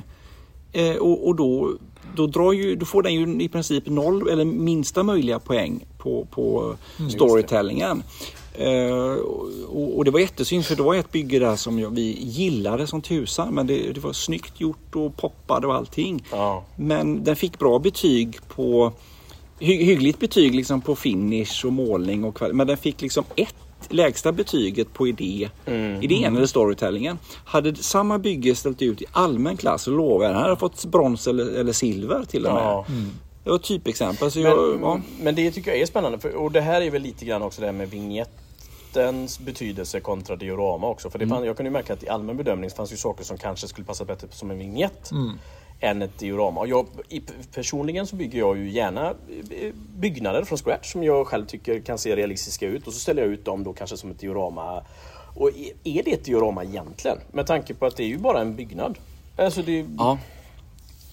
[0.72, 1.72] Eh, och och då,
[2.16, 6.26] då, drar ju, då får den ju i princip noll eller minsta möjliga poäng på,
[6.30, 6.76] på
[7.10, 8.02] storytellingen.
[8.54, 9.14] Eh,
[9.68, 12.86] och, och det var jättesynd för det var ett bygge där som jag, vi gillade
[12.86, 16.24] som tusan men det, det var snyggt gjort och poppade och allting.
[16.30, 16.64] Ja.
[16.76, 18.92] Men den fick bra betyg på
[19.58, 22.42] hy, hyggligt betyg liksom på finish och målning och.
[22.52, 23.54] Men den fick liksom ett
[23.88, 25.48] lägsta betyget på idé,
[26.00, 27.18] idén eller storytellingen.
[27.44, 31.26] Hade samma bygge ställt ut i allmän klass så lovar jag den hade fått brons
[31.26, 32.62] eller, eller silver till och med.
[32.62, 32.86] Ja.
[33.44, 34.30] Det var ett typexempel.
[34.30, 35.00] Så jag, Men, ja.
[35.20, 36.18] men det tycker jag är spännande.
[36.18, 40.36] För, och det här är väl lite grann också det här med vignettens betydelse kontra
[40.36, 41.10] diorama också.
[41.10, 43.38] För det fann, jag kunde ju märka att i allmän bedömning fanns ju saker som
[43.38, 45.10] kanske skulle passa bättre som en vignett.
[45.82, 46.66] Än ett diorama.
[46.66, 46.86] Jag,
[47.54, 51.98] personligen så bygger jag ju gärna eh, byggnader från scratch som jag själv tycker kan
[51.98, 54.82] se realistiska ut och så ställer jag ut dem då kanske som ett diorama.
[55.34, 55.50] Och
[55.84, 57.18] är det ett diorama egentligen?
[57.32, 58.98] Med tanke på att det är ju bara en byggnad.
[59.36, 60.18] Alltså det, ja.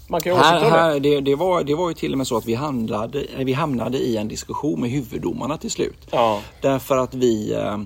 [0.08, 1.00] Man kan ju här, här, det.
[1.00, 3.98] Det, det, var, det var ju till och med så att vi, handlade, vi hamnade
[3.98, 6.08] i en diskussion med huvuddomarna till slut.
[6.12, 6.42] Ja.
[6.62, 7.78] Därför att vi eh,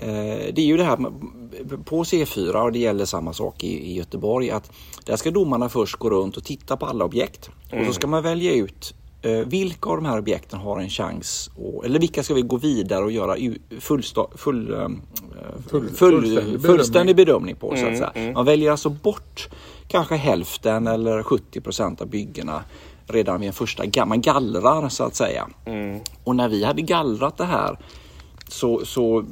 [0.00, 0.96] det är ju det här
[1.84, 4.72] på C4 och det gäller samma sak i, Göteborg att
[5.04, 7.80] där ska domarna först gå runt och titta på alla objekt mm.
[7.80, 11.50] och så ska man välja ut eh, vilka av de här objekten har en chans
[11.56, 13.36] och, eller vilka ska vi gå vidare och göra
[13.80, 14.88] fullsta, full, eh,
[15.70, 17.74] full, full, fullständig, bedömning på.
[17.74, 18.24] Mm, så att mm, säga.
[18.24, 18.34] Mm.
[18.34, 19.48] Man väljer alltså bort
[19.88, 22.62] kanske hälften eller 70 procent av byggena
[23.06, 25.48] redan vid en första, man gallrar så att säga.
[25.64, 26.00] Mm.
[26.24, 27.78] Och när vi hade gallrat det här
[28.52, 29.24] så, så,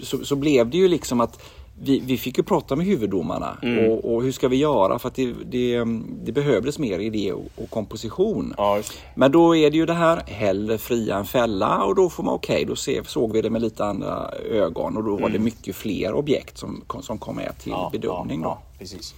[0.00, 1.42] så, så blev det ju liksom att
[1.80, 3.90] vi, vi fick ju prata med huvuddomarna mm.
[3.90, 5.84] och, och, hur ska vi göra för att det, det,
[6.24, 8.54] det behövdes mer idé och, och komposition.
[8.56, 8.80] Ja,
[9.14, 12.34] Men då är det ju det här, hellre fria än fälla och då får man
[12.34, 15.32] okej, okay, då se, såg vi det med lite andra ögon och då var mm.
[15.32, 18.42] det mycket fler objekt som, som kom med till ja, bedömning.
[18.42, 18.78] Ja, då.
[18.78, 19.14] precis.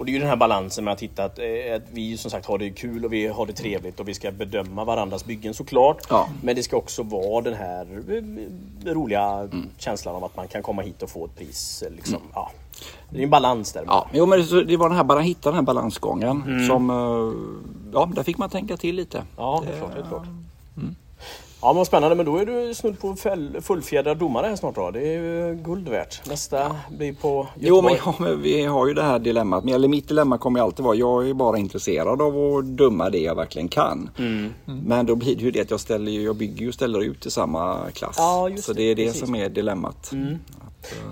[0.00, 2.30] Och det är ju den här balansen med att hitta att, eh, att, vi som
[2.30, 5.54] sagt har det kul och vi har det trevligt och vi ska bedöma varandras byggen
[5.54, 6.06] såklart.
[6.08, 6.28] Ja.
[6.42, 9.68] Men det ska också vara den här eh, roliga mm.
[9.78, 11.82] känslan av att man kan komma hit och få ett pris.
[11.86, 12.16] Eh, liksom.
[12.16, 12.28] Mm.
[12.34, 12.50] Ja.
[13.10, 13.84] Det är en balans där.
[13.86, 16.66] Ja, jo, men det var den här, bara hitta den här balansgången mm.
[16.66, 16.88] som,
[17.92, 19.22] ja, där fick man tänka till lite.
[19.36, 19.94] Ja, det är klart.
[19.94, 20.26] Det är klart.
[21.62, 21.68] Mm.
[21.68, 23.16] Ja men spännande, men då är du snudd på
[23.60, 24.90] fullfjädrad domare här snart då.
[24.90, 26.28] Det är ju guld värt.
[26.28, 27.68] Nästa blir på Göteborg.
[27.68, 29.64] Jo men, ja, men vi har ju det här dilemmat.
[29.64, 33.34] Eller mitt dilemma kommer alltid vara, jag är bara intresserad av att döma det jag
[33.34, 34.10] verkligen kan.
[34.18, 34.52] Mm.
[34.64, 37.30] Men då blir det ju det att jag, ställer, jag bygger och ställer ut i
[37.30, 38.14] samma klass.
[38.18, 39.20] Ja, Så det är det precis.
[39.20, 40.12] som är dilemmat.
[40.12, 40.38] Mm.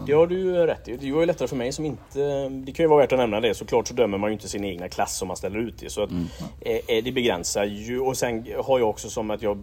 [0.06, 0.96] Det har du rätt i.
[0.96, 2.48] Det var ju lättare för mig som inte...
[2.48, 3.54] Det kan ju vara värt att nämna det.
[3.54, 5.90] Såklart så dömer man ju inte sin egna klass som man ställer ut i.
[5.90, 6.26] Så att, mm.
[6.61, 8.00] eh, det begränsar ju.
[8.00, 9.58] Och sen har jag också som att jag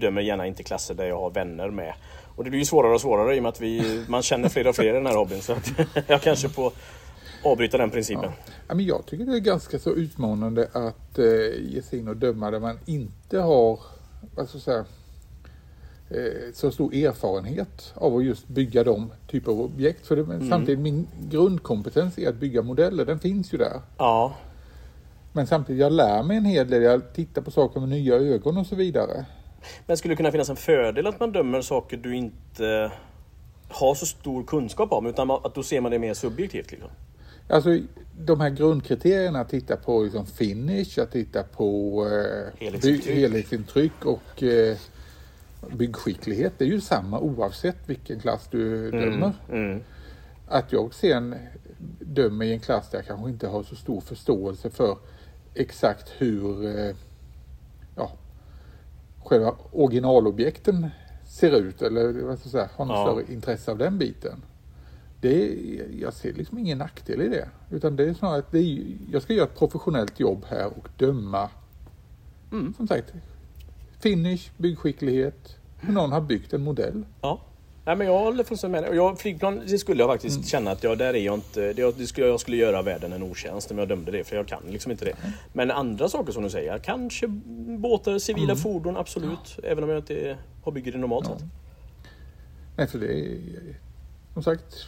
[0.00, 1.94] bedömer gärna inte klasser där jag har vänner med.
[2.36, 4.66] Och det blir ju svårare och svårare i och med att vi, man känner fler
[4.66, 5.40] och fler i den här hobbyn.
[5.40, 5.56] Så
[6.06, 6.72] jag kanske får
[7.44, 8.30] avbryta den principen.
[8.68, 8.74] Ja.
[8.74, 11.24] men jag tycker det är ganska så utmanande att eh,
[11.72, 13.78] ge sig in och döma där man inte har
[14.34, 14.84] vad ska jag säga,
[16.10, 20.06] eh, så stor erfarenhet av att just bygga de typer av objekt.
[20.06, 20.48] För det, mm.
[20.48, 23.80] samtidigt min grundkompetens är att bygga modeller, den finns ju där.
[23.98, 24.34] Ja.
[25.32, 28.58] Men samtidigt, jag lär mig en hel del, jag tittar på saker med nya ögon
[28.58, 29.24] och så vidare.
[29.86, 32.90] Men skulle det kunna finnas en fördel att man dömer saker du inte
[33.68, 36.70] har så stor kunskap om utan att då ser man det mer subjektivt?
[36.70, 36.90] Liksom?
[37.48, 37.78] Alltså
[38.18, 43.16] de här grundkriterierna, att titta på liksom finish, att titta på eh, helhetsintryck.
[43.16, 44.76] helhetsintryck och eh,
[45.72, 46.52] byggskicklighet.
[46.58, 49.32] Det är ju samma oavsett vilken klass du mm, dömer.
[49.50, 49.80] Mm.
[50.48, 51.34] Att jag sen
[52.00, 54.98] dömer i en klass där jag kanske inte har så stor förståelse för
[55.54, 56.94] exakt hur eh,
[59.24, 60.90] själva originalobjekten
[61.26, 63.06] ser ut eller vad ska jag säga, har något ja.
[63.06, 64.42] större intresse av den biten.
[65.20, 67.48] Det är, jag ser liksom ingen nackdel i det.
[67.70, 70.88] Utan det är snarare att det är, jag ska göra ett professionellt jobb här och
[70.96, 71.50] döma,
[72.52, 72.74] mm.
[72.74, 73.12] som sagt,
[74.00, 77.04] finish, byggskicklighet, hur någon har byggt en modell.
[77.20, 77.40] Ja.
[77.86, 80.46] Nej, men jag håller fullständigt med jag, Flygplan det skulle jag faktiskt mm.
[80.46, 81.72] känna att jag, där är jag inte...
[81.72, 84.46] Det, det skulle, jag skulle göra världen en otjänst om jag dömde det, för jag
[84.46, 85.10] kan liksom inte det.
[85.10, 85.32] Mm.
[85.52, 87.26] Men andra saker som du säger, kanske
[87.78, 88.56] båtar, civila mm.
[88.56, 89.58] fordon, absolut.
[89.62, 89.68] Ja.
[89.68, 91.38] Även om jag inte har bygger det normalt ja.
[91.38, 91.46] sett.
[92.76, 93.38] Nej, för det är
[94.34, 94.86] som sagt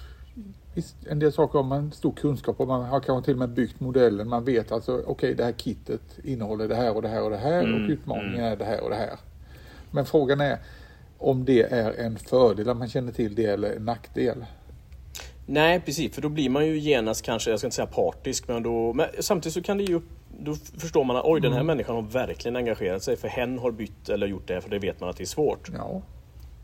[1.08, 2.68] en del saker har man stor kunskap om.
[2.68, 4.28] Man har kanske till och med byggt modellen.
[4.28, 7.30] Man vet alltså, okej okay, det här kittet innehåller det här och det här och
[7.30, 7.84] det här mm.
[7.84, 8.52] och utmaningen mm.
[8.52, 9.18] är det här och det här.
[9.90, 10.58] Men frågan är,
[11.18, 14.44] om det är en fördel att man känner till det eller en nackdel.
[15.46, 18.62] Nej precis, för då blir man ju genast kanske, jag ska inte säga partisk, men,
[18.62, 20.00] då, men samtidigt så kan det ju
[20.38, 21.66] då förstår man att oj, den här mm.
[21.66, 25.00] människan har verkligen engagerat sig för hen har bytt eller gjort det för det vet
[25.00, 25.70] man att det är svårt.
[25.74, 26.02] Ja.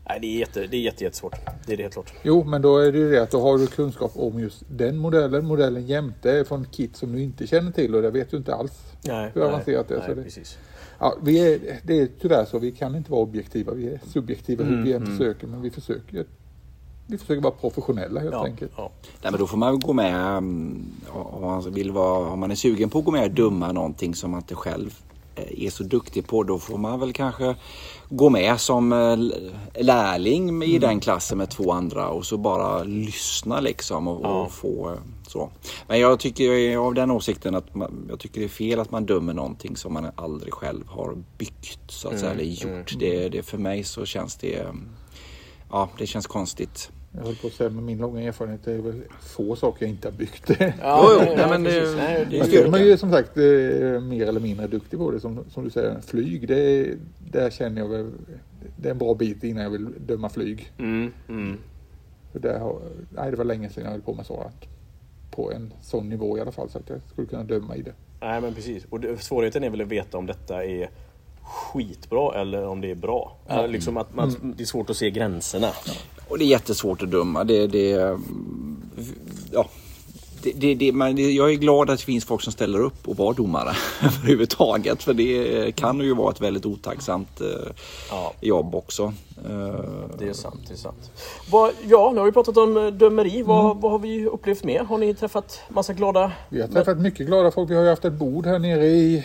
[0.09, 1.35] Nej, det är, jätte, det är jätte, jättesvårt.
[1.65, 2.13] Det är det helt klart.
[2.23, 4.97] Jo, men då är det ju det att då har du kunskap om just den
[4.97, 8.55] modellen, modellen jämte från kit som du inte känner till och det vet du inte
[8.55, 9.99] alls nej, hur avancerat det är.
[9.99, 10.57] Nej, så det, precis.
[10.99, 13.73] Ja, vi är, det är tyvärr så, vi kan inte vara objektiva.
[13.73, 15.17] Vi är subjektiva hur vi än mm.
[15.17, 16.25] försöker, men vi försöker
[17.07, 18.71] vi försöker vara professionella helt ja, enkelt.
[18.77, 18.91] Ja.
[19.21, 22.55] Nej, men då får man gå med mm, om man, vill vara, om man är
[22.55, 24.99] sugen på att gå med och döma någonting som man inte själv
[25.35, 26.43] eh, är så duktig på.
[26.43, 27.55] Då får man väl kanske
[28.15, 29.17] gå med som eh,
[29.83, 30.81] lärling i mm.
[30.81, 34.29] den klassen med två andra och så bara lyssna liksom och, ja.
[34.29, 34.97] och få eh,
[35.27, 35.49] så.
[35.87, 38.79] Men jag tycker jag är av den åsikten att man, jag tycker det är fel
[38.79, 42.43] att man dömer någonting som man aldrig själv har byggt så att mm, säga, eller
[42.43, 42.93] gjort.
[42.93, 44.65] Mm, det, det, för mig så känns det,
[45.69, 46.91] ja det känns konstigt.
[47.17, 49.89] Jag höll på att säga med min långa erfarenhet, det är väl få saker jag
[49.89, 50.49] inte har byggt.
[50.81, 53.43] Ja, Jo, nej, men det- Nej, det är känner mig ju som sagt eh,
[54.01, 56.01] mer eller mindre duktig på det som, som du säger.
[56.01, 56.95] Flyg, det, är-
[57.31, 58.11] där känner jag väl,
[58.77, 60.71] det är en bra bit innan jag vill döma flyg.
[60.77, 61.57] Mm, mm.
[62.31, 64.65] För där har, nej, det var länge sedan jag höll på med sådant.
[65.31, 67.93] På en sån nivå i alla fall så att jag skulle kunna döma i det.
[68.21, 68.85] Nej men precis.
[68.89, 70.89] Och det, svårigheten är väl att veta om detta är
[71.41, 73.37] skitbra eller om det är bra.
[73.47, 75.69] Eller Liksom att man, Det är svårt att se gränserna.
[76.33, 77.43] Och det är jättesvårt att döma.
[77.43, 78.77] Det, det, mm,
[79.51, 79.67] ja.
[80.43, 83.07] Det, det, det, men det, jag är glad att det finns folk som ställer upp
[83.07, 85.03] och var domare överhuvudtaget.
[85.03, 87.47] För det kan ju vara ett väldigt otacksamt eh,
[88.09, 88.33] Ja.
[88.41, 89.03] jobb också.
[89.49, 89.79] Eh,
[90.19, 90.59] Det är sant.
[90.67, 91.11] Det är sant.
[91.51, 93.41] Vad, ja, nu har vi pratat om eh, dömeri.
[93.43, 94.83] Vad, vad har vi upplevt mer?
[94.83, 96.31] Har ni träffat massa glada...
[96.49, 97.69] Vi har träffat mycket glada folk.
[97.69, 99.17] Vi har ju haft ett bord här nere i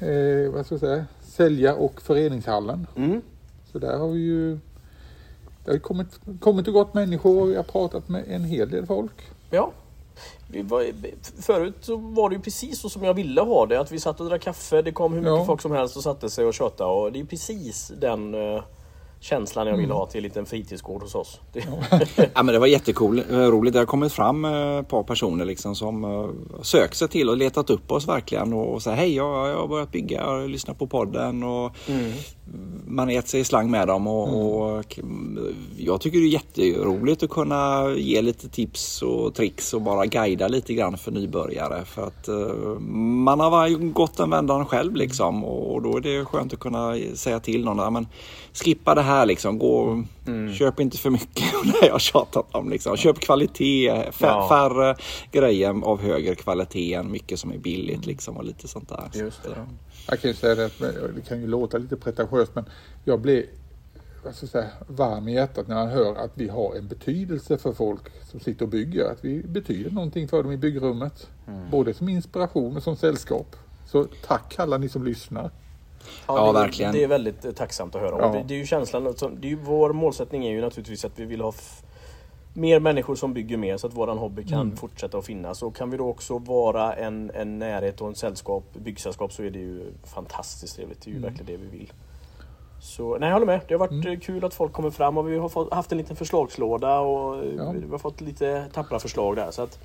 [0.00, 2.86] eh, vad ska jag säga, sälja och föreningshallen.
[2.96, 3.20] Mm.
[3.72, 4.58] Så där har vi ju
[5.64, 8.86] det har kommit, kommit och gått människor och jag har pratat med en hel del
[8.86, 9.12] folk.
[9.50, 9.70] Ja.
[10.62, 10.86] Var,
[11.42, 13.80] förut så var det ju precis så som jag ville ha det.
[13.80, 15.44] Att vi satt och drack kaffe, det kom hur mycket Ja.
[15.44, 16.90] folk som helst och satte sig och tjötade.
[16.92, 18.62] Och det är precis den eh,
[19.20, 21.40] känslan jag vill ha till en liten fritidsgård hos oss.
[21.52, 21.64] Det,
[22.34, 23.72] Ja, men det var jätteroligt.
[23.72, 26.30] Det har kommit fram eh, ett par personer liksom som uh,
[26.62, 29.92] sökt sig till och letat upp oss verkligen och sagt hej jag, jag har börjat
[29.92, 31.76] bygga, har lyssnat på podden och
[32.86, 34.98] man har gett sig i slang med dem och, och
[35.76, 40.48] jag tycker det är jätteroligt att kunna ge lite tips och tricks och bara guida
[40.48, 45.82] lite grann för nybörjare för att eh, man har gått den vändan själv liksom och
[45.82, 48.06] då är det skönt att kunna säga till någon "Ja, men
[48.52, 50.04] skippa det här liksom, gå,
[50.58, 52.96] köp inte för mycket det har jag tjatat om liksom.
[52.96, 53.86] Köp kvalitet,
[54.20, 54.48] Ja.
[54.48, 54.96] färre
[55.32, 59.10] grejer av högre kvalitet än mycket som är billigt liksom och lite sånt där.
[59.14, 59.66] Just det.
[60.08, 60.70] Jag kan ju säga det,
[61.14, 62.64] det kan ju låta lite pretentiöst men
[63.04, 63.44] jag blir
[64.24, 67.72] vad ska säga, varm i hjärtat när jag hör att vi har en betydelse för
[67.72, 69.04] folk som sitter och bygger.
[69.12, 71.28] Att vi betyder någonting för dem i byggrummet.
[71.70, 73.56] Både som inspiration och som sällskap.
[73.86, 75.50] Så tack alla ni som lyssnar.
[76.26, 76.92] Ja, det, verkligen.
[76.92, 78.16] Det är väldigt eh, tacksamt att höra.
[78.20, 78.28] Ja.
[78.32, 81.24] Det, det är ju känslan, det är ju, vår målsättning är ju naturligtvis att vi
[81.24, 81.52] vill ha
[82.54, 85.62] mer människor som bygger mer så att våran hobby kan fortsätta att finnas.
[85.62, 89.50] Och kan vi då också vara en, en närhet och en sällskap, byggsällskap så är
[89.50, 91.02] det ju fantastiskt trevligt.
[91.04, 91.92] Det är ju verkligen det vi vill.
[92.82, 93.60] Så nej, jag håller med.
[93.68, 95.98] Det har varit eh, kul att folk kommer fram och vi har fått, haft en
[95.98, 97.70] liten förslagslåda och eh, Ja.
[97.72, 99.50] vi har fått lite tappra förslag där.
[99.50, 99.78] Så att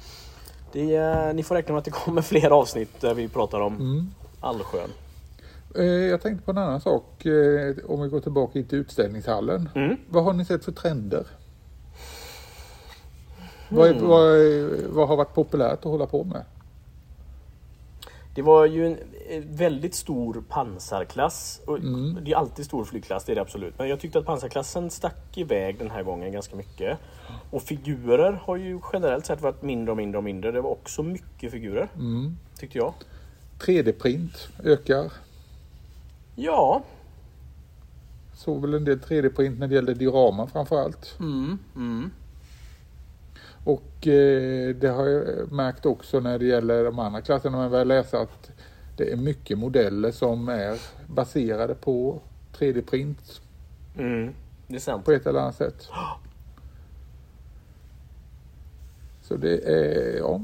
[0.72, 4.12] det, ni får räkna med att det kommer fler avsnitt där vi pratar om Mm.
[5.78, 7.26] Eh, Jag tänkte på en annan sak.
[7.26, 9.70] eh, Om vi går tillbaka till utställningshallen.
[9.76, 9.98] Mm.
[10.10, 11.26] Vad har ni sett för trender?
[13.70, 16.44] Vad, är, vad, är, vad har varit populärt att hålla på med?
[18.36, 18.98] Det var ju en
[19.30, 21.62] eh, väldigt stor pansarklass.
[21.68, 22.18] Mm.
[22.22, 23.74] Det är alltid stor flygklass, det är det absolut.
[23.78, 26.98] Men jag tyckte att pansarklassen stack iväg den här gången ganska mycket.
[27.52, 30.52] Och figurer har ju generellt sett varit mindre och mindre och mindre.
[30.52, 32.38] Det var också mycket figurer, Mm.
[32.60, 32.94] tyckte jag.
[33.60, 35.12] 3D-print ökar.
[36.36, 36.84] Ja,
[38.36, 41.16] Såg väl en del 3D-print när det gällde diorama framförallt.
[41.20, 42.12] Mm, mm.
[43.64, 47.58] Och eh, det har jag märkt också när det gäller de andra klasserna.
[47.58, 48.52] Man börjar läsa att
[48.98, 52.20] det är mycket modeller som är baserade på
[52.58, 53.42] 3D-print
[53.98, 54.34] mm,
[54.68, 55.06] det är sant.
[55.06, 55.90] på ett eller annat sätt.
[59.22, 60.42] Så det är, ja.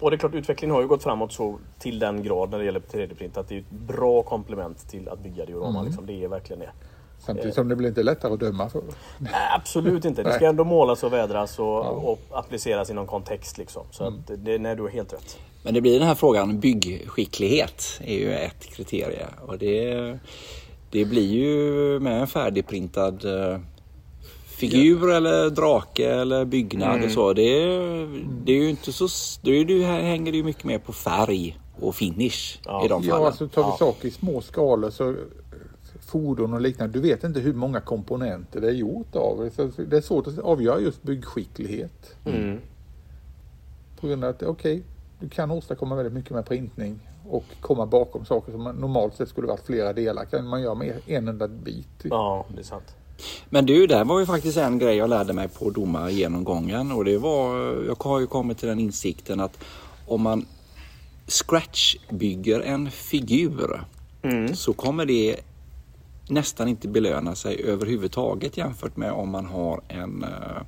[0.00, 2.64] Och det är klart, utvecklingen har ju gått framåt så till den grad när det
[2.64, 5.78] gäller 3D-print att det är ett bra komplement till att bygga diorama.
[5.78, 5.84] Mm.
[5.84, 6.06] Liksom.
[6.06, 6.70] Det är verkligen det.
[7.18, 8.82] Samtidigt som det blir inte lättare att döma för.
[9.18, 10.22] Nej, absolut inte.
[10.22, 11.80] Det ska ändå målas och vädras och, Ja.
[11.80, 13.58] och appliceras i någon kontext.
[13.58, 13.82] Liksom.
[13.90, 15.38] Så att det, nej, du har helt rätt.
[15.62, 19.26] Men det blir den här frågan, byggskicklighet är ju ett kriterie.
[19.46, 20.18] Och det,
[20.90, 23.58] det blir ju med en färdigprintad eh,
[24.56, 27.32] figur eller drake eller byggnad och så.
[27.32, 27.42] Det,
[28.44, 29.08] det är ju inte så...
[29.42, 32.84] Det, här hänger det ju mycket mer på färg och finish Ja.
[32.84, 33.20] i de fallen.
[33.20, 33.76] Ja, alltså tar vi Ja.
[33.78, 35.14] saker i små skalor så
[36.00, 36.92] fordon och liknande.
[36.92, 39.50] Du vet inte hur många komponenter det är gjort av.
[39.56, 42.16] Så det är svårt att avgöra just byggskicklighet.
[42.24, 42.58] Mm.
[44.00, 44.82] På grund av att okej,
[45.20, 49.46] du kan åstadkomma väldigt mycket med printning och komma bakom saker som normalt sett skulle
[49.46, 50.24] varit flera delar.
[50.24, 51.88] Kan man göra med en enda bit.
[52.02, 52.96] Ja, det är sant.
[53.48, 57.04] Men du, det här var ju faktiskt en grej jag lärde mig på domargenomgången och
[57.04, 59.58] det var, jag har ju kommit till den insikten att
[60.06, 60.46] om man
[61.26, 63.80] scratchbygger en figur
[64.54, 65.36] så kommer det
[66.28, 70.62] nästan inte belöna sig överhuvudtaget jämfört med om man har en, eh,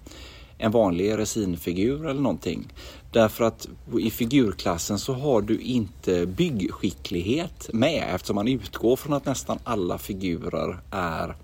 [0.59, 2.73] en vanlig resinfigur eller någonting.
[3.13, 3.69] Därför att
[4.01, 9.99] i figurklassen så har du inte byggskicklighet med eftersom man utgår från att nästan alla
[9.99, 11.37] figurer är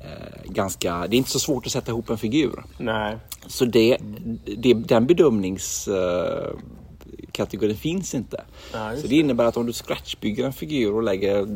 [0.00, 0.06] eh,
[0.44, 2.64] ganska, det är inte så svårt att sätta ihop en figur.
[2.78, 3.16] Nej.
[3.46, 3.96] Så det,
[4.56, 8.44] det, den bedömningskategorin finns inte.
[8.72, 11.46] Ja, så det innebär att om du scratchbygger en figur och lägger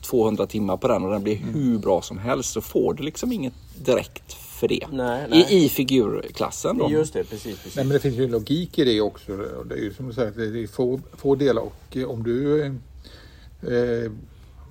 [0.00, 3.32] 200 timmar på den och den blir hur bra som helst så får du liksom
[3.32, 4.86] inget direkt för det.
[4.92, 5.46] Nej, nej.
[5.50, 6.90] I, I figurklassen då.
[6.90, 7.56] Just det, precis.
[7.56, 7.76] precis.
[7.76, 9.32] Nej, men det finns ju en logik i det också.
[9.32, 12.22] Och Det är ju som du säger, det är få, få delar och eh, om
[12.22, 12.72] du eh,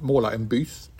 [0.01, 0.91] målar en byst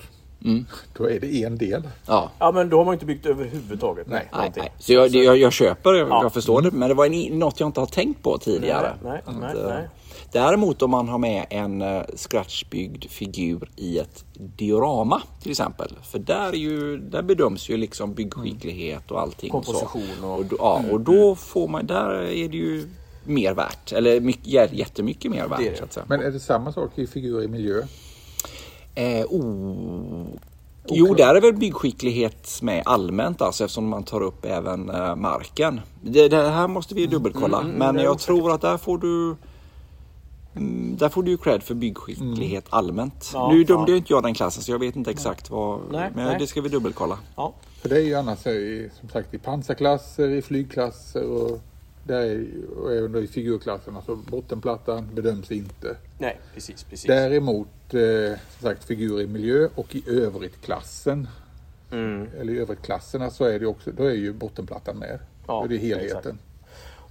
[0.46, 0.66] Mm.
[0.98, 1.88] då är det en del.
[2.08, 2.32] Ja.
[2.40, 4.08] Ja, men då har man inte byggt överhuvudtaget.
[4.10, 4.30] Nej.
[4.34, 4.72] Nej, nej.
[4.80, 6.24] Så jag, jag, jag köper, jag, Ja.
[6.24, 8.96] jag förstår det, men det var en, något jag inte har tänkt på tidigare.
[9.04, 9.88] Nej, nej, Att, nej, eh, nej.
[10.32, 15.94] Däremot om man har med en uh, scratchbyggd figur i ett diorama till exempel.
[16.12, 19.52] För där, är ju, där bedöms ju liksom byggskicklighet och allting.
[19.52, 19.72] och så.
[19.72, 22.88] Komposition och- och, då, ja, och då får man, där är det ju
[23.26, 23.92] mer värt.
[23.92, 25.60] Eller mycket, jä- jättemycket mer värt.
[25.60, 25.78] Det är det.
[25.78, 26.06] Så att säga.
[26.10, 27.82] Men är det samma sak i figurer i miljö?
[28.96, 30.28] Eh, oh.
[30.88, 35.82] Jo, där är väl byggskicklighet med allmänt alltså eftersom man tar upp även eh, marken.
[36.02, 37.60] Det, det här måste vi dubbelkolla.
[37.60, 38.26] Mm, men det är jag osäkert.
[38.26, 39.36] tror att där får du
[40.56, 43.32] mm, där får du ju cred för byggskicklighet allmänt.
[43.34, 43.96] Ja, nu dömde ja.
[43.96, 45.80] jag inte jag den klassen så jag vet inte exakt vad.
[45.92, 46.36] Nej, men nej.
[46.40, 47.20] det ska vi dubbelkolla.
[47.36, 47.54] Ja.
[47.82, 48.40] För det är ju annars
[49.00, 51.62] som sagt i pansarklasser, i flygklasser och,
[52.12, 52.24] där
[52.92, 54.02] är, då i figurklasserna.
[54.02, 55.98] Så bottenplattan bedöms inte.
[56.20, 57.08] Nej, precis, precis.
[57.08, 61.28] Däremot eh, som sagt figurer i miljö och i övrigt klassen
[61.92, 62.28] Mm.
[62.40, 65.20] eller i övrigt klasserna så är det också, då är ju bottenplattan med.
[65.48, 66.18] Ja, då är det helheten.
[66.18, 66.38] exakt.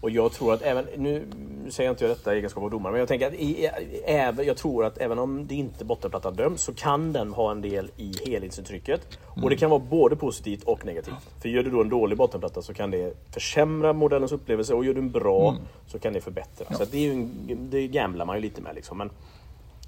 [0.01, 1.27] Och jag tror att även, nu
[1.71, 3.71] säger jag inte jag detta i egenskap av domare, men jag tänker att i,
[4.05, 7.61] även, jag tror att även om det inte bottenplattan döms så kan den ha en
[7.61, 9.19] del i helhetsintrycket.
[9.43, 11.15] Och det kan vara både positivt och negativt.
[11.43, 14.95] För gör du då en dålig bottenplatta så kan det försämra modellens upplevelse och gör
[14.95, 16.77] du en bra så kan det förbättra.
[16.77, 18.99] Så att det, är en, det gamblar man ju lite med liksom.
[18.99, 19.11] Men,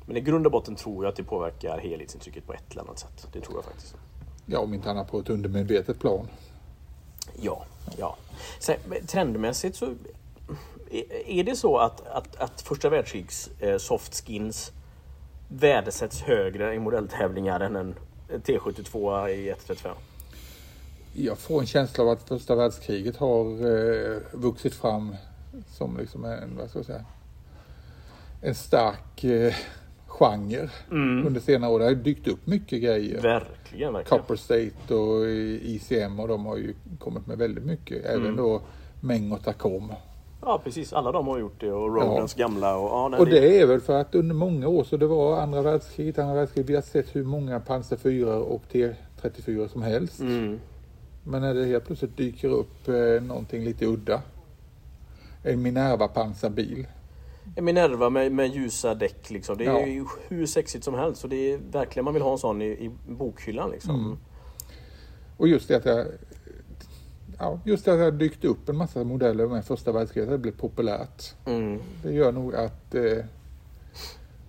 [0.07, 2.99] men i grund och botten tror jag att det påverkar helhetsintrycket på ett eller annat
[2.99, 3.29] sätt.
[3.33, 3.97] Det tror jag faktiskt.
[4.47, 6.27] Ja, om inte annat på ett undermedvetet plan.
[7.41, 7.65] Ja,
[7.99, 8.17] ja.
[8.59, 9.95] Sen, trendmässigt så
[11.27, 14.73] är- det så att, att, att första världskrigs eh, soft skins
[15.49, 17.95] värdesätts högre i modelltävlingar än en
[18.33, 19.97] en T72 i 135?
[21.13, 25.17] Jag får en känsla av att första världskriget har eh, vuxit fram
[25.71, 27.05] som liksom en, vad ska jag säga,
[28.43, 29.55] en stark eh,
[30.19, 30.69] genre
[31.27, 31.79] under senare år.
[31.79, 33.21] Det har dykt upp mycket grejer.
[33.21, 34.21] Verkligen, verkligen.
[34.21, 35.27] Copper State och
[35.63, 38.05] ICM och de har ju kommit med väldigt mycket.
[38.05, 38.61] Även då
[39.01, 39.93] Meng och Tacom.
[40.45, 40.93] Ja, precis.
[40.93, 42.91] Alla de har gjort det och Rodens gamla och...
[42.91, 46.19] Ja, Och det är väl för att under många år så det var andra världskriget,
[46.19, 46.71] andra världskriget.
[46.71, 50.21] Vi har sett hur många pansar 4 och T34 som helst.
[50.21, 50.61] Mm.
[51.25, 54.23] Men när det helt plötsligt dyker upp eh, någonting lite udda.
[55.43, 56.87] En Minerva pansarbil.
[57.57, 59.59] Minerva med, med ljusa däck liksom.
[59.59, 59.87] Det är Ja.
[59.87, 61.25] ju hur sexigt som helst.
[61.25, 63.95] Och det är verkligen man vill ha en sån i, i bokhyllan liksom.
[64.05, 64.19] Mm.
[65.37, 66.07] Och just det att jag,
[67.39, 70.31] ja, just det att det har dykt upp en massa modeller med första världskriget.
[70.31, 71.35] Det blev populärt.
[71.47, 71.81] Mm.
[72.03, 73.03] Det gör nog att eh,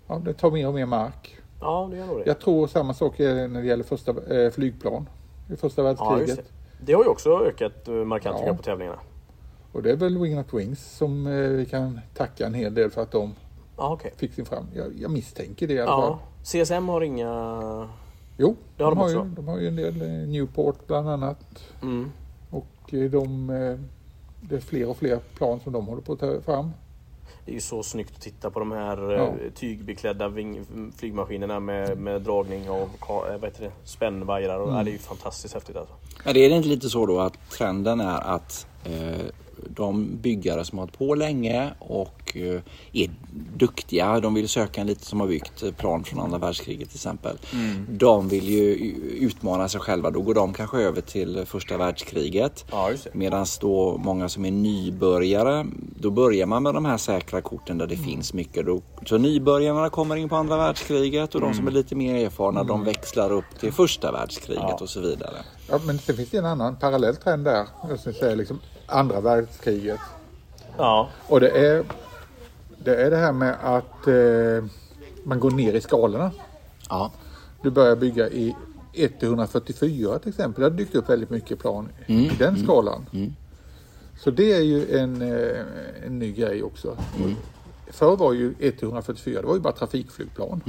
[0.07, 1.37] ja, det tar mer och mer mark.
[1.61, 2.23] Ja, det gör nog det.
[2.25, 5.09] Jag tror samma sak är när det gäller första eh, flygplan
[5.53, 6.37] i första Ja, världskriget.
[6.37, 6.85] det.
[6.85, 8.53] det har ju också ökat eh, markant Ja.
[8.55, 8.99] på tävlingarna.
[9.73, 12.89] Och det är väl Wing Not Wings som eh, vi kan tacka en hel del
[12.91, 13.33] för att de
[13.77, 14.13] Ja, okej.
[14.17, 14.65] fick sin fram.
[14.75, 16.19] Jag, jag misstänker det i alla Ja.
[16.43, 16.65] fall.
[16.65, 17.89] CSM har inga...
[18.37, 20.01] Jo, Det har de, de har ju, de har ju en del.
[20.01, 21.39] eh, Newport bland annat.
[21.81, 22.11] Mm.
[22.49, 23.47] Och eh, de,
[24.41, 26.71] det är fler och fler plan som de håller på att ta fram.
[27.45, 29.33] Det är ju så snyggt att titta på de här Ja.
[29.55, 30.65] tygbeklädda ving,
[30.97, 33.71] flygmaskinerna med, med dragning av ka- vad heter det?
[33.83, 34.59] spännvajrar.
[34.59, 34.85] Och, Mm.
[34.85, 35.93] det är ju fantastiskt häftigt alltså.
[36.25, 39.25] Men är det inte lite så då att trenden är att eh,
[39.69, 42.61] de byggare som har hållit på länge och eh,
[42.93, 43.09] är
[43.57, 46.97] duktiga, de vill söka en lite som har byggt eh, plan från andra världskriget till
[46.97, 47.37] exempel.
[47.89, 48.73] De vill ju
[49.19, 52.65] utmana sig själva, då går de kanske över till första världskriget.
[52.71, 52.91] Ja.
[53.13, 55.65] Medan då många som är nybörjare,
[55.99, 58.05] då börjar man med de här säkra korten där det Mm.
[58.05, 58.65] finns mycket.
[58.65, 62.63] Då, så nybörjarna kommer in på andra världskriget och de som är lite mer erfarna
[62.63, 64.69] de växlar upp till första världskriget Mm.
[64.77, 64.83] Ja.
[64.83, 65.35] och så vidare.
[65.73, 67.67] Ja, men sen finns det en annan parallell trend där.
[67.89, 69.99] Jag skulle säga liksom andra världskriget.
[70.77, 71.83] Ja, Och det är
[72.83, 74.69] det, är det här med att eh,
[75.23, 76.31] man går ner i skalorna.
[76.89, 77.11] Ja.
[77.63, 78.55] Du börjar bygga i
[78.93, 80.61] 144 till exempel.
[80.61, 83.05] Det har dykt upp väldigt mycket plan i den skalan.
[84.19, 86.97] Så det är ju en, eh, en ny grej också.
[87.87, 90.61] Förr var ju 144, det var ju bara trafikflygplan.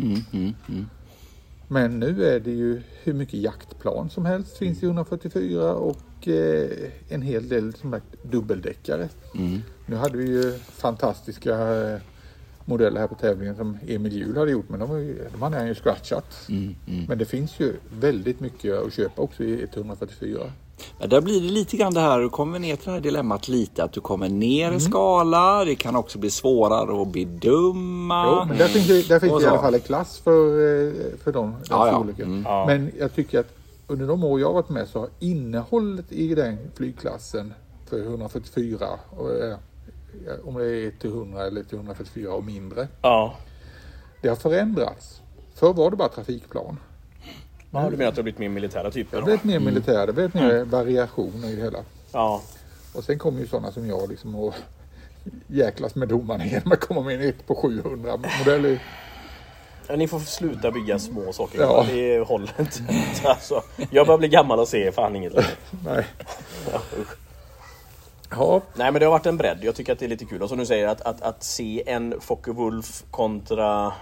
[1.69, 6.69] Men nu är det ju hur mycket jaktplan som helst finns i 144 och eh,
[7.09, 9.09] en hel del som sagt, dubbeldäckare.
[9.87, 12.01] Nu hade vi ju fantastiska eh,
[12.65, 15.67] modeller här på tävlingen som Emil Hjul hade gjort men de, ju, de hade han
[15.67, 16.47] ju scratchat.
[16.49, 16.75] Mm,
[17.09, 20.39] Men det finns ju väldigt mycket att köpa också i 144.
[20.99, 23.49] Men där blir det lite grann det här, du kommer ner till det här dilemmat
[23.49, 25.65] lite, att du kommer ner i skala.
[25.65, 28.27] Det kan också bli svårare att bedöma.
[28.27, 30.93] Jo, men där finns, det, där finns det i alla fall en klass för, eh,
[31.25, 31.93] för de, den Ja, ja.
[31.95, 32.25] storleken.
[32.27, 32.43] Mm.
[32.45, 32.65] Ja.
[32.67, 33.49] Men jag tycker att
[33.87, 37.55] under de år jag har varit med så har innehållet i den flygklassen
[37.91, 39.57] för 144, och, eh,
[40.45, 43.35] om det är till 100 eller till 144 och mindre, Ja.
[44.23, 45.21] det har förändrats.
[45.55, 46.79] Förr var det bara trafikplan.
[47.83, 47.91] Ja.
[47.91, 49.17] Du menar att det har blivit mer militära Det typer?
[49.17, 49.25] har Då?
[49.27, 51.79] blivit mer militärt, det har blivit mer variation i det hela.
[52.13, 52.43] Ja.
[52.95, 54.55] Och sen kommer ju sådana som jag liksom och
[55.47, 58.79] jäklas med domarna genom att komma med en 1 på 700 modell.
[59.89, 61.61] Ja, Ni får sluta bygga små saker.
[61.61, 61.87] Ja.
[61.91, 62.79] Det håller inte.
[63.25, 65.49] Alltså, jag börjar bli gammal och ser fan inget längre.
[65.85, 66.07] Nej.
[66.73, 66.81] Ja.
[68.31, 69.59] Ja, Nej men det har varit en bredd.
[69.63, 70.43] Jag tycker att det är lite kul.
[70.43, 73.93] Och som du säger att, att, att se en Focke-Wulf kontra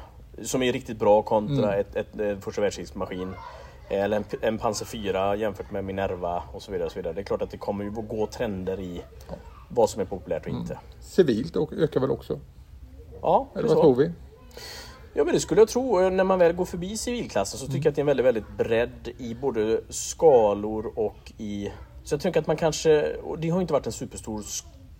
[0.43, 3.35] som är riktigt bra kontra ett, ett, ett första världskrigsmaskin.
[3.93, 6.87] Eller en, en Panzer 4 jämfört med Minerva och så vidare.
[6.87, 7.13] Och så vidare.
[7.15, 9.03] Det är klart att det kommer ju att gå trender i
[9.69, 10.79] vad som är populärt och inte.
[11.01, 12.41] civilt och- ökar väl också?
[13.23, 13.83] Ja, Eller vad så.
[13.83, 14.11] tror vi?
[15.15, 16.11] Ja men det skulle jag tro.
[16.11, 18.57] När man väl går förbi civilklassen så tycker jag att det är en väldigt, väldigt
[18.59, 21.73] bredd i både skalor och i...
[22.05, 24.43] Så jag tycker att man kanske, och det har inte varit en superstor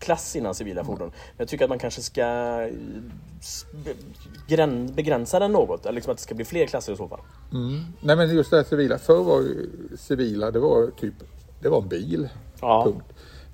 [0.03, 1.09] klass innan civila fordon.
[1.09, 2.69] Men jag tycker att man kanske ska
[4.95, 5.87] begränsa den något.
[5.87, 7.21] Eller liksom att det ska bli fler klasser i så fall.
[8.01, 8.99] Nej men just det här civila.
[8.99, 9.45] Förr var
[9.97, 11.15] civila, det var typ,
[11.61, 12.29] det var en bil.
[12.61, 12.85] Ja.
[12.85, 13.07] Punkt.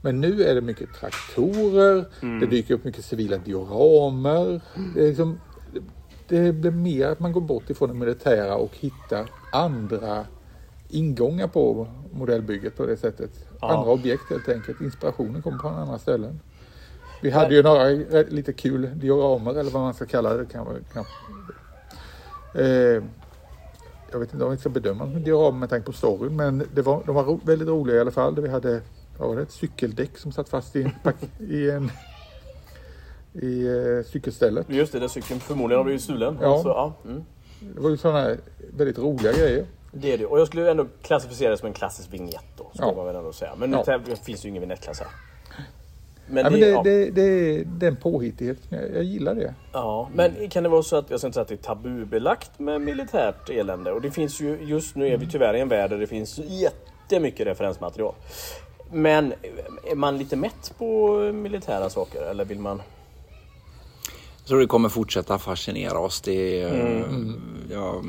[0.02, 2.04] Men nu är det mycket traktorer,
[2.40, 4.60] det dyker upp mycket civila dioramer.
[4.94, 5.40] Det, är liksom,
[6.28, 10.26] det blir mer att man går bort ifrån det militära och hittar andra
[10.88, 13.30] ingångar på modellbygget på det sättet.
[13.60, 13.68] Ja.
[13.76, 14.80] Andra objekt helt enkelt.
[14.80, 16.40] Inspirationen kommer från andra ställen.
[17.22, 20.44] Vi hade ju några rätt- lite kul dioramer eller vad man ska kalla det.
[20.44, 21.04] Kan, kan,
[22.54, 23.02] eh,
[24.10, 26.82] jag vet inte om vi ska bedöma som dioramer med tanke på storyn men det
[26.82, 28.34] var, de var ro, väldigt roliga i alla fall.
[28.34, 28.80] Där vi hade
[29.18, 31.90] vad var det, ett cykeldäck som satt fast i en, pack- i en
[33.32, 34.66] i eh, cykelstället.
[34.70, 36.38] Just det, där cykeln förmodligen har blivit stulen.
[36.42, 36.62] Ja.
[36.62, 36.94] Så, ja.
[37.04, 37.24] Mm.
[37.74, 38.36] Det var ju sådana
[38.76, 39.64] väldigt roliga grejer.
[39.92, 40.26] Det är det.
[40.26, 42.70] Och jag skulle ändå klassificera det som en klassisk vignett då.
[42.74, 42.94] Skulle Ja.
[42.96, 43.54] man väl ändå säga.
[43.56, 43.98] Men nu Ja.
[44.24, 45.08] finns det ju ingen vignettklass här.
[46.30, 46.82] Men Ja, men det, det, ja.
[46.82, 48.58] det, det är den påhittighet.
[48.68, 49.54] Jag, jag gillar det.
[49.72, 52.58] Ja, men kan det vara så att, jag ska inte säga att det är tabubelagt
[52.58, 53.92] med militärt elände.
[53.92, 56.38] Och det finns ju, just nu är vi tyvärr i en värld där det finns
[56.38, 58.14] jättemycket referensmaterial.
[58.92, 59.34] Men
[59.90, 62.82] är man lite mätt på militära saker eller vill man?
[64.38, 66.20] Jag tror det kommer fortsätta fascinera oss.
[66.20, 67.32] Det, är, Mm.
[67.68, 68.04] det, jag,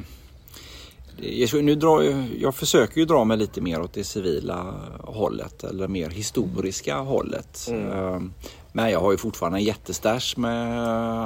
[1.62, 5.88] nu drar, jag- jag försöker ju dra mig lite mer åt det civila hållet eller
[5.88, 7.68] mer historiska hållet.
[7.70, 7.92] Mm.
[7.92, 8.34] Ehm,
[8.72, 10.80] Men jag har ju fortfarande en jättestash med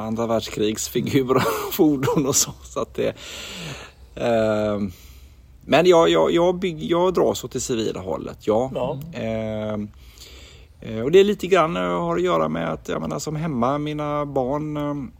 [0.03, 2.51] andra världskrigsfigurer och fordon och så.
[2.63, 3.13] så att det,
[4.15, 4.91] ehm,
[5.65, 8.71] men jag, jag, jag, bygg, jag dras åt det civila hållet, ja.
[8.75, 8.99] Ja.
[9.13, 9.89] Ehm,
[10.85, 13.35] Eh, Och det är lite grann eh, har att göra med att jag menar som
[13.35, 15.11] hemma, mina barn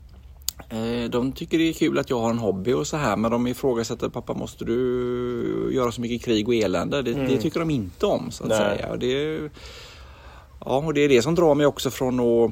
[1.09, 3.47] de tycker det är kul att jag har en hobby och så här men de
[3.47, 7.01] ifrågasätter pappa måste du göra så mycket krig och elände?
[7.01, 8.63] Det, det tycker de inte om så att Mm.
[8.67, 8.77] Nej.
[8.77, 8.89] säga.
[8.91, 9.39] Och det,
[10.65, 12.51] ja, och det är det som drar mig också från att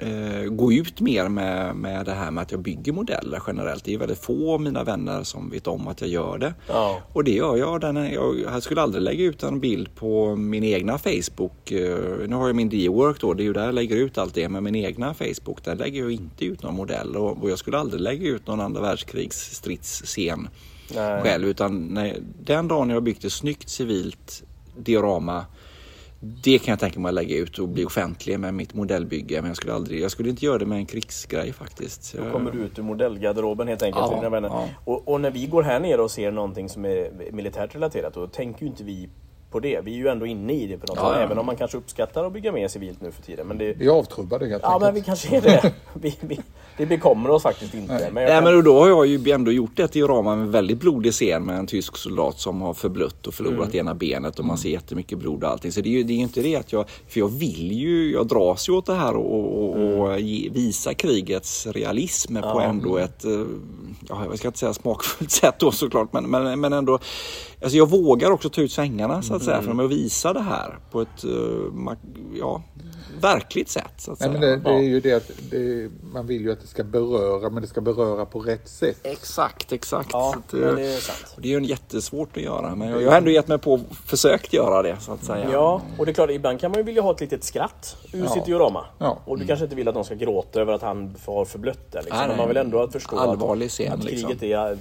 [0.00, 3.84] eh, gå ut mer med, med det här med att jag bygger modeller generellt.
[3.84, 6.54] Det är väldigt få av mina vänner som vet om att jag gör det.
[6.68, 7.00] Ja.
[7.12, 7.80] Och det gör jag.
[7.80, 7.96] Den
[8.42, 11.72] jag skulle aldrig lägga ut en bild på min egna Facebook.
[11.72, 14.34] Eh, Nu har jag min D-work då, det är ju där jag lägger ut allt
[14.34, 14.48] det.
[14.48, 17.16] Men min egna Facebook, där lägger jag inte ut någon modell.
[17.16, 20.48] Och, och jag skulle aldrig lägga ut någon andra världskrigs stridsscen
[20.94, 21.22] Nej.
[21.22, 21.48] själv.
[21.48, 24.42] Utan nej, den dagen jag har byggt ett snyggt civilt
[24.76, 25.44] diorama
[26.22, 29.40] det kan jag tänka mig att lägga ut och bli offentlig med mitt modellbygge.
[29.42, 32.14] Men jag skulle, aldrig, jag skulle inte göra det med en krigsgrej faktiskt.
[32.18, 34.06] Då kommer du ut ur modellgarderoben helt enkelt.
[34.22, 34.48] Ja, vänner.
[34.48, 34.68] ja.
[34.84, 38.26] Och, och när vi går här nere och ser någonting som är militärt relaterat då
[38.26, 39.08] tänker ju inte vi
[39.50, 39.80] på det.
[39.84, 41.16] Vi är ju ändå inne i det på något Ja, sätt.
[41.18, 41.24] ja.
[41.24, 43.46] Även om man kanske uppskattar att bygga mer civilt nu för tiden.
[43.46, 45.04] Men det, Vi är avtrubbade helt ja men enkelt.
[45.04, 45.72] vi kanske är det.
[45.94, 46.40] Vi, vi,
[46.80, 47.92] det bekommer oss faktiskt inte.
[47.92, 48.08] Nej.
[48.12, 50.44] Men jag Nej kan- men och då har jag ju ändå gjort ett diorama med
[50.44, 53.78] en väldigt blodig scen med en tysk soldat som har förblött och förlorat Mm.
[53.78, 55.72] ena benet och man ser jättemycket blod och allting.
[55.72, 58.26] Så det är ju det är inte det att jag, för jag vill ju, jag
[58.26, 62.62] dras ju åt det här och, och, och ge, visa krigets realism på Mm.
[62.62, 62.62] Ja.
[62.62, 63.30] ändå ett, eh,
[64.08, 66.98] ja jag ska inte säga smakfullt sätt då såklart men, men, men ändå,
[67.62, 69.76] alltså jag vågar också ta ut svängarna så att säga Mm.
[69.76, 71.30] för att visa det här på ett, eh,
[72.38, 72.62] ja,
[73.20, 73.92] verkligt sätt.
[73.98, 76.60] Så att Nej, men det, det är ju det att det, man vill ju att
[76.60, 78.96] det ska beröra, men det ska beröra på rätt sätt.
[79.02, 80.08] Exakt, exakt.
[80.12, 81.34] Ja, att, det är sant.
[81.36, 84.52] Det är ju jättesvårt att göra men jag har ändå gett mig på att försökt
[84.52, 85.48] göra det så att säga.
[85.52, 88.24] Ja, och det är klart, ibland kan man ju vilja ha ett litet skratt ur
[88.24, 88.28] Ja.
[88.30, 88.84] sitt diorama.
[88.98, 89.18] Ja.
[89.24, 91.98] Och du kanske inte vill att de ska gråta över att han har förblött det.
[91.98, 92.18] Liksom.
[92.18, 92.36] Nej, Men nej.
[92.38, 94.28] man vill ändå att förstå Allvarlig att, scen, att liksom.
[94.28, 94.78] kriget är,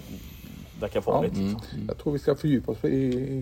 [0.79, 1.33] verkar farligt.
[1.87, 2.95] Jag tror vi ska fördjupa oss i,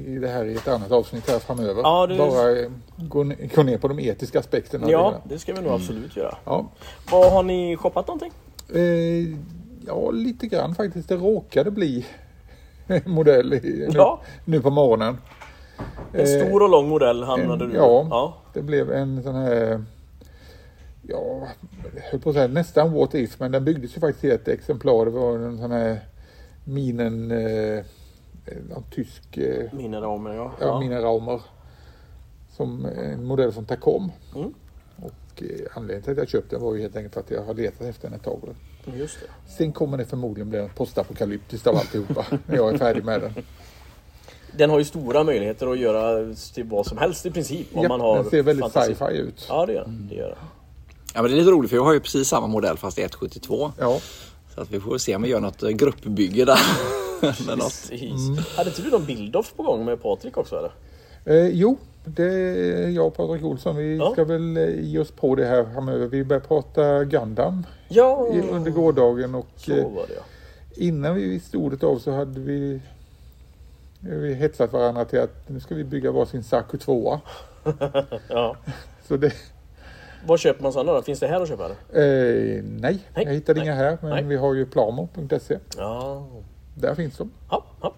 [0.08, 1.82] i det här i ett annat avsnitt här framöver.
[1.82, 3.24] Ja, det- Bara eh, gå,
[3.56, 4.92] gå ner på de etiska aspekterna.
[4.92, 6.38] Ja, det ska vi nog absolut göra.
[6.46, 6.66] ja.
[7.12, 8.32] Vad Har ni shoppat någonting?
[8.74, 8.82] Eh,
[9.88, 11.10] ja, lite grann faktiskt.
[11.10, 12.06] Det råkade bli
[13.06, 14.20] modell i, Ja.
[14.46, 15.18] nu på morgonen.
[16.14, 18.08] En Eh, stor och lång modell hamnade en- du ja.
[18.10, 18.34] ja.
[18.54, 19.84] Det blev en sån här,
[21.02, 21.48] ja,
[21.96, 24.48] jag höll på att säga nästan what if, men den byggdes ju faktiskt i ett
[24.48, 25.06] exemplar.
[25.06, 26.00] Det var en sån här
[26.68, 27.84] minen, eh,
[28.70, 30.52] någon tysk, eh, Mina ja.
[30.60, 31.42] ja, Raumer.
[32.58, 34.12] Som en modell som Tacom.
[34.36, 34.54] Mm.
[34.98, 37.44] Och eh, anledningen till att jag köpte den var ju helt enkelt för att jag
[37.44, 38.56] har letat efter den ett tag.
[38.96, 39.52] Just det.
[39.52, 43.34] Sen kommer det förmodligen bli postapokalyptiskt av alltihopa när jag är färdig med den.
[44.58, 47.68] Den har ju stora möjligheter att göra till vad som helst i princip.
[47.74, 48.96] Om Ja, man har den ser väldigt fantasi.
[48.96, 49.46] sci-fi ut.
[49.50, 50.08] Ja, det gör den.
[50.10, 50.38] Det gör den.
[51.14, 53.02] Ja, men det är lite roligt för jag har ju precis samma modell fast i
[53.02, 53.72] 172.
[53.80, 54.00] Ja,
[54.58, 56.60] Så att vi får se om vi gör något eh, gruppbygge där.
[57.56, 57.60] Något.
[57.90, 58.56] Precis.
[58.58, 60.72] Hade inte du någon bild-off på gång med Patrik också eller?
[61.26, 63.76] Eh, jo, det är jag och Patrik Olsson.
[63.76, 64.12] Vi Ja.
[64.12, 66.08] ska väl eh, ge oss på det här framöver.
[66.08, 70.22] Vi började prata Gundam Ja, under gårdagen och så eh, var det ja.
[70.76, 72.82] innan vi visste ordet av så hade vi
[74.00, 77.20] vi hetsat varandra till att nu ska vi bygga varsin Saku 2
[78.30, 78.56] ja.
[79.08, 79.34] Så det,
[80.26, 81.02] Var köper man sådana då?
[81.02, 81.76] Finns det här att köpa eller?
[82.58, 84.24] eh, nej, Nej, jag hittade nej, inga här men nej.
[84.24, 85.58] vi har ju plamo.se.
[85.78, 86.28] Ja.
[86.76, 87.32] Där finns de.
[87.50, 87.94] ja, ja.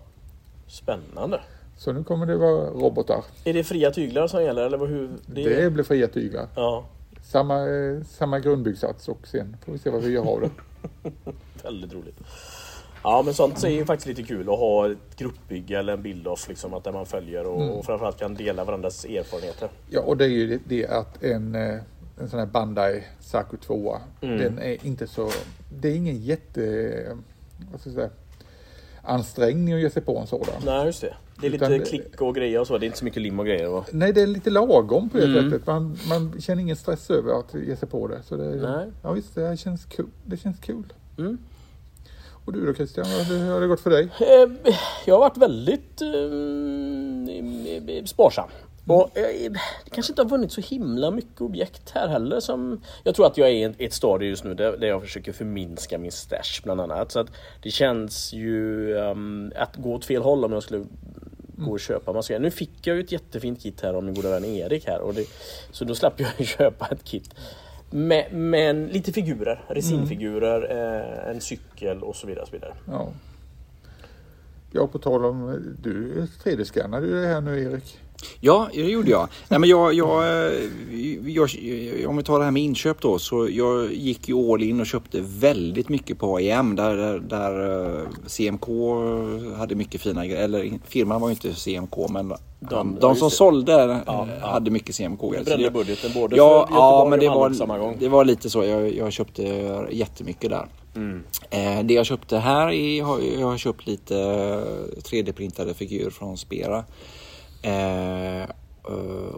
[0.67, 1.41] Spännande.
[1.77, 3.23] Så nu kommer det vara robotar.
[3.45, 5.09] Är det fria tyglar som gäller eller hur?
[5.25, 6.47] Det blir fria tyglar.
[6.55, 6.85] Ja,
[7.23, 10.49] Samma, eh, samma grundbyggsats och sen får vi se vad vi gör av det.
[11.63, 12.17] väldigt roligt.
[13.03, 16.49] Ja men sånt är ju faktiskt lite kul att ha ett gruppbygge eller en bild-off
[16.49, 17.73] liksom att där man följer och, Mm.
[17.73, 19.69] och framförallt kan dela varandras erfarenheter.
[19.89, 21.79] Ja, och det är ju det, det att en, eh,
[22.19, 24.37] en sån här Bandai Saku 2 Mm.
[24.37, 25.29] den är inte så,
[25.81, 26.61] det är ingen jätte,
[27.71, 28.09] vad ska jag säga,
[29.03, 30.61] ansträngning att ge sig på en sådan.
[30.65, 31.13] Nej just det.
[31.41, 32.77] Det är Utan lite det- klick och grejer och så.
[32.77, 33.67] Det är inte så mycket lim och grejer.
[33.67, 33.85] Va?
[33.91, 35.51] Nej, det är lite lagom på det Mm.
[35.51, 35.67] sättet.
[35.67, 38.23] Man, man känner ingen stress över att ge sig på det.
[38.23, 38.87] Så det Nej.
[39.03, 40.05] ja, visst, det här känns kul.
[40.25, 40.93] Det känns kul.
[41.17, 41.37] Mm.
[42.45, 44.03] Och du då Christian, hur hur har det gått för dig?
[44.19, 44.73] Eh,
[45.05, 48.49] Jag har varit väldigt eh, sparsam.
[48.89, 49.51] Och eh,
[49.85, 52.81] det kanske inte har vunnit så himla mycket objekt här heller som...
[53.03, 55.31] Jag tror att jag är i ett- ett stadie just nu där, där jag försöker
[55.31, 57.11] förminska min stash bland annat.
[57.11, 57.27] Så att
[57.63, 60.85] det känns ju ehm, att gå åt fel håll om jag skulle
[61.57, 64.29] gå och köpa massa Nu fick jag ju ett jättefint kit här av min goda
[64.29, 64.99] vän Erik här.
[65.01, 65.25] Och det,
[65.71, 67.29] så då slapp jag köpa ett kit.
[67.91, 70.61] Men, men lite figurer, resinfigurer,
[71.25, 72.41] eh, en cykel och så vidare.
[72.41, 72.73] Och så vidare.
[72.87, 73.09] Ja.
[74.71, 77.99] Ja, på tal om, du 3D-skannade ju det här nu Erik.
[78.39, 79.27] Ja, det gjorde jag.
[79.47, 80.53] Nej, men jag, jag, eh,
[81.27, 81.49] jag,
[82.09, 84.85] om vi tar det här med inköp då, så jag gick ju all in och
[84.85, 88.65] köpte väldigt mycket på AIM där, där, där eh, CMK
[89.57, 90.43] hade mycket fina grejer.
[90.43, 92.37] Eller firman var ju inte CMK men de,
[92.69, 93.35] ja, de som det.
[93.35, 94.47] sålde eh, Ja, ja.
[94.47, 95.21] hade mycket CMK.
[95.21, 97.97] Du brände budgeten både Ja, för ja Göteborg men det och var, samma gång.
[97.99, 98.63] det var lite så.
[98.63, 99.43] Jag, jag köpte
[99.91, 100.65] jättemycket där.
[100.95, 101.23] Mm.
[101.49, 102.97] Eh, det jag köpte här är,
[103.39, 104.13] jag har köpt lite
[105.03, 106.83] 3D-printade figurer från Spera.
[107.61, 108.47] Eh, eh,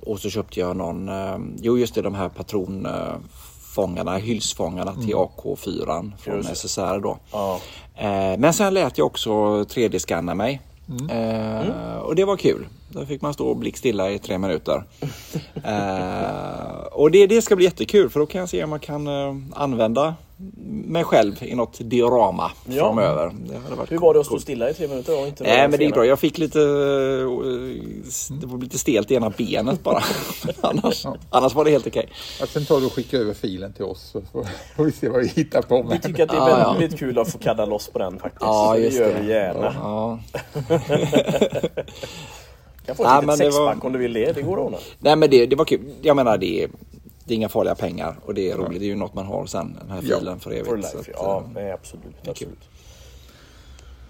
[0.02, 6.12] och så köpte jag någon, eh, jo just det de här patronfångarna, hylsfångarna till AK4
[6.20, 6.38] från Mm.
[6.48, 6.50] Just.
[6.68, 7.18] SSR då.
[7.32, 7.60] Ja.
[8.38, 9.32] Men sen lät jag också
[9.64, 10.62] 3D-scanna mig.
[11.10, 12.68] Eh, Och det var kul.
[12.92, 14.84] Då fick man stå blickstilla i tre minuter.
[15.66, 19.08] eh, och det, det ska bli jättekul för då kan jag se om man kan
[19.08, 20.16] eh, använda
[20.86, 22.86] mig själv i något diorama Ja.
[22.86, 23.32] framöver.
[23.50, 25.58] Det hade varit Hur var det att stå stilla i tre minuter och inte Nej
[25.62, 25.96] men det är fena?
[25.96, 26.06] bra.
[26.06, 26.60] Jag fick lite...
[26.60, 26.66] eh,
[28.42, 30.04] Det var lite stelt i ena benet bara.
[30.62, 32.10] annars, annars var det helt okej.
[32.40, 34.22] Ja, sen tar du och skickar över filen till oss så
[34.76, 36.74] får, vi se vad vi hittar på Vi tycker att det är Ja, ja.
[36.80, 38.42] väldigt kul att få kadda loss på den faktiskt.
[38.42, 39.22] Ja, just det gör det.
[39.22, 39.76] vi gärna.
[39.80, 40.20] Ja.
[42.86, 44.32] kan få Ja, ett men litet det var- sexpack om du vill det.
[44.32, 44.78] Det går att ordna.
[45.00, 45.94] Nej men det, det var kul.
[46.02, 46.70] Jag menar det är,
[47.26, 48.80] det är inga farliga pengar och det är roligt.
[48.80, 50.68] Det är ju något man har sen, den här Ja, filen för evigt.
[50.68, 50.98] For life.
[51.00, 52.28] att, Ja, eh, nej, absolut.
[52.30, 52.60] absolut.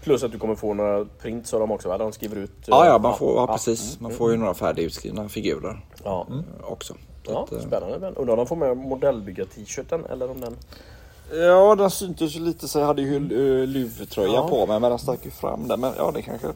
[0.03, 1.97] Plus att du kommer få några prints av dem också va?
[1.97, 2.49] De skriver ut.
[2.51, 3.53] eh, Ja, ja, man får, ja, ja.
[3.53, 3.99] precis.
[3.99, 6.93] Man får ju några färdigutskrivna figurer Ja, eh, också.
[7.25, 7.99] Så ja att, eh, spännande.
[7.99, 10.55] Men undrar om de får med modellbygga-t-shirten eller om den...
[11.33, 13.19] Ja, den syntes ju lite så jag hade ju
[13.65, 14.47] luvtröja Ja.
[14.49, 15.77] på mig men den stack ju fram där.
[15.77, 16.47] Men ja, det kanske,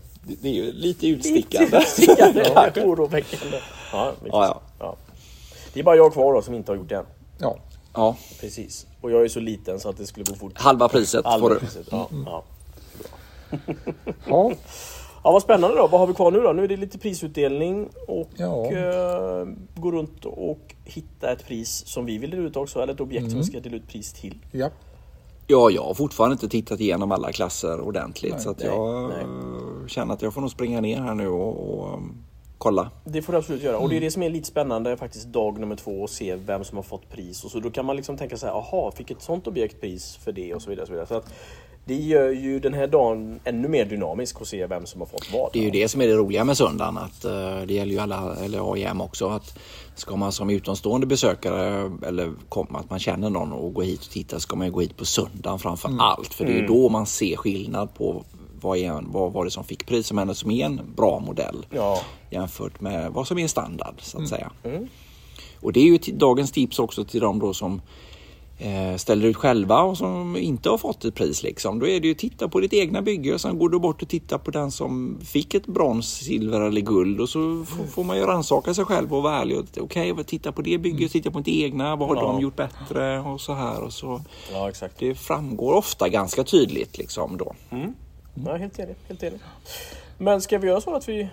[0.41, 1.81] det, är ju lite utstickande.
[1.97, 3.57] Lite oroväckande.
[3.91, 4.95] Ja, Ja, ja.
[5.73, 7.05] Det är bara jag kvar då som inte har gjort det än.
[7.39, 7.57] Ja.
[7.93, 8.87] Ja, Precis.
[9.01, 10.51] Och jag är så liten så att det skulle gå fort.
[10.55, 11.59] halva priset Halva får du.
[11.59, 12.43] priset, Ja, ja.
[14.27, 14.51] ja.
[15.23, 15.87] ja, vad spännande då.
[15.87, 16.51] Vad har vi kvar nu då?
[16.53, 18.65] Nu är det lite prisutdelning och Ja.
[18.71, 19.45] eh,
[19.75, 22.79] gå runt och hitta ett pris som vi vill dela ut också.
[22.81, 23.31] Eller ett objekt Mm.
[23.31, 24.37] som vi ska dela ut pris till.
[24.51, 24.69] ja.
[25.47, 29.09] Ja, jag har fortfarande inte tittat igenom alla klasser ordentligt Nej, så att nej, jag
[29.09, 29.25] nej.
[29.89, 32.15] Känner att jag får nog springa ner här nu och, och um,
[32.57, 32.91] kolla.
[33.05, 33.77] Det får du absolut göra.
[33.77, 33.89] Och Mm.
[33.89, 36.75] det är det som är lite spännande faktiskt dag nummer två och se vem som
[36.77, 37.43] har fått pris.
[37.43, 40.15] Och så då kan man liksom tänka så här, aha, fick ett sånt objekt pris
[40.23, 40.81] för det och så vidare.
[40.83, 41.07] Och så vidare.
[41.07, 41.33] Så att
[41.87, 45.33] det gör ju den här dagen ännu mer dynamisk att se vem som har fått
[45.33, 45.49] vad.
[45.53, 46.97] Det är ju det som är det roliga med söndagen.
[46.97, 47.31] Att, eh,
[47.67, 49.27] det gäller ju alla, eller AIM också.
[49.29, 49.57] Att
[49.95, 54.09] ska man som utomstående besökare eller komma, att man känner någon och gå hit och
[54.09, 56.33] titta ska man ju gå hit på söndagen framför allt.
[56.33, 58.23] För det är då man ser skillnad på
[58.65, 61.65] vad, är, vad var det som fick pris som ändå som är en bra modell.
[61.69, 62.01] Ja.
[62.29, 64.51] Jämfört med vad som är standard så att säga.
[64.63, 64.87] Mm.
[65.61, 67.81] Och det är ju dagens tips också till de då som
[68.57, 71.43] eh, ställer ut själva och som inte har fått ett pris.
[71.43, 71.79] Liksom.
[71.79, 74.09] Då är det ju titta på ditt egna bygge och sen går du bort och
[74.09, 78.23] tittar på den som fick ett brons, silver eller guld och så får, man ju
[78.23, 79.57] rannsaka sig själv och vara ärlig.
[79.81, 82.21] Okej, okay, titta på det bygget, titta på ditt egna, vad har Ja.
[82.21, 83.81] de gjort bättre och så här.
[83.83, 84.21] Och så.
[84.51, 84.99] ja, exakt.
[84.99, 87.55] Det framgår ofta ganska tydligt liksom då.
[88.45, 88.95] Ja, helt enig.
[89.07, 89.39] Helt enig.
[90.17, 91.29] Men ska vi göra så att vi...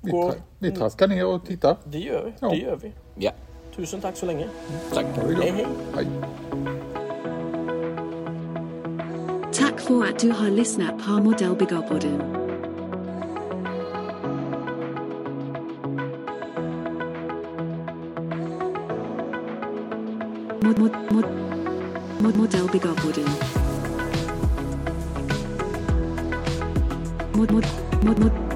[0.00, 0.30] Vi, Går...
[0.32, 1.76] tra- vi traskar ner och tittar.
[1.84, 2.32] Det gör vi.
[2.40, 2.48] Ja.
[2.50, 2.92] Det gör vi.
[3.14, 3.30] Ja,
[3.76, 4.48] Tusen tack så länge.
[4.94, 5.06] tack.
[5.14, 5.44] Det gott.
[5.44, 5.66] Hej, hej.
[5.94, 6.06] Hej.
[9.52, 12.22] Tack för att du har lyssnat på Modellbyggarpodden.
[20.62, 21.24] Mod, mod, mod,
[22.20, 23.28] mod, Modellbyggarpodden.
[27.52, 27.64] Mod,
[28.04, 28.47] mod, mod, mod,